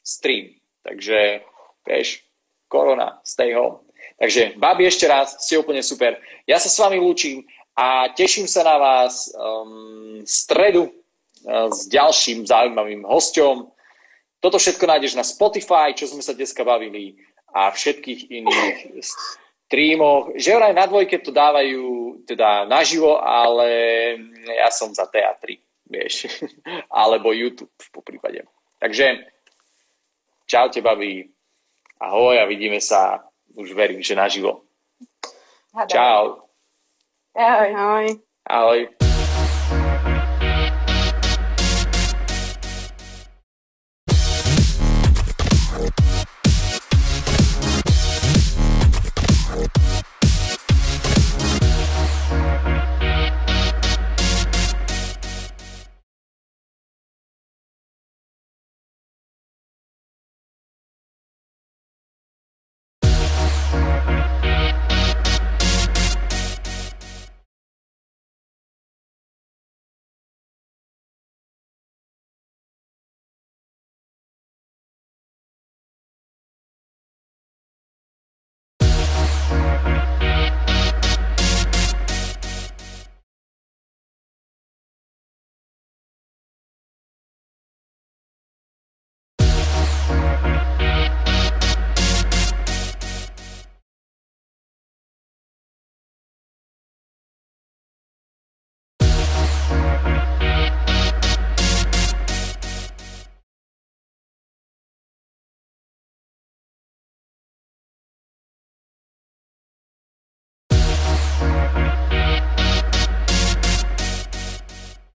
stream. 0.00 0.54
Takže, 0.80 1.44
vieš, 1.84 2.24
korona, 2.70 3.20
stay 3.26 3.52
home. 3.52 3.84
Takže, 4.16 4.56
babi, 4.56 4.88
ešte 4.88 5.08
raz, 5.08 5.36
ste 5.44 5.60
úplne 5.60 5.84
super. 5.84 6.16
Ja 6.48 6.56
sa 6.56 6.72
s 6.72 6.80
vami 6.80 6.96
lúčim 6.96 7.44
a 7.76 8.08
teším 8.12 8.48
sa 8.48 8.64
na 8.64 8.76
vás 8.80 9.28
um, 9.32 10.20
stredu 10.24 10.88
uh, 10.88 11.68
s 11.68 11.88
ďalším 11.88 12.48
zaujímavým 12.48 13.04
hosťom. 13.04 13.68
Toto 14.40 14.56
všetko 14.56 14.84
nájdeš 14.88 15.16
na 15.16 15.24
Spotify, 15.24 15.92
čo 15.92 16.08
sme 16.08 16.24
sa 16.24 16.32
dneska 16.32 16.64
bavili 16.64 17.20
a 17.52 17.68
všetkých 17.68 18.32
iných 18.32 19.04
streamoch. 19.68 20.32
Že 20.32 20.56
vraj 20.56 20.72
na 20.72 20.88
dvojke 20.88 21.20
to 21.20 21.28
dávajú 21.28 22.24
teda 22.24 22.64
naživo, 22.64 23.20
ale 23.20 23.68
ja 24.48 24.72
som 24.72 24.92
za 24.96 25.04
teatri 25.12 25.60
vieš, 25.90 26.30
alebo 27.02 27.34
YouTube 27.34 27.74
po 27.90 28.00
prípade. 28.00 28.46
Takže 28.78 29.26
čaute, 30.46 30.80
babi, 30.80 31.26
ahoj 32.00 32.38
a 32.40 32.48
vidíme 32.48 32.78
sa, 32.80 33.26
už 33.58 33.74
verím, 33.74 34.00
že 34.00 34.14
naživo. 34.14 34.64
Čau, 35.90 36.50
Ahoj. 37.34 37.74
Ahoj. 37.74 38.06
ahoj. 38.50 39.09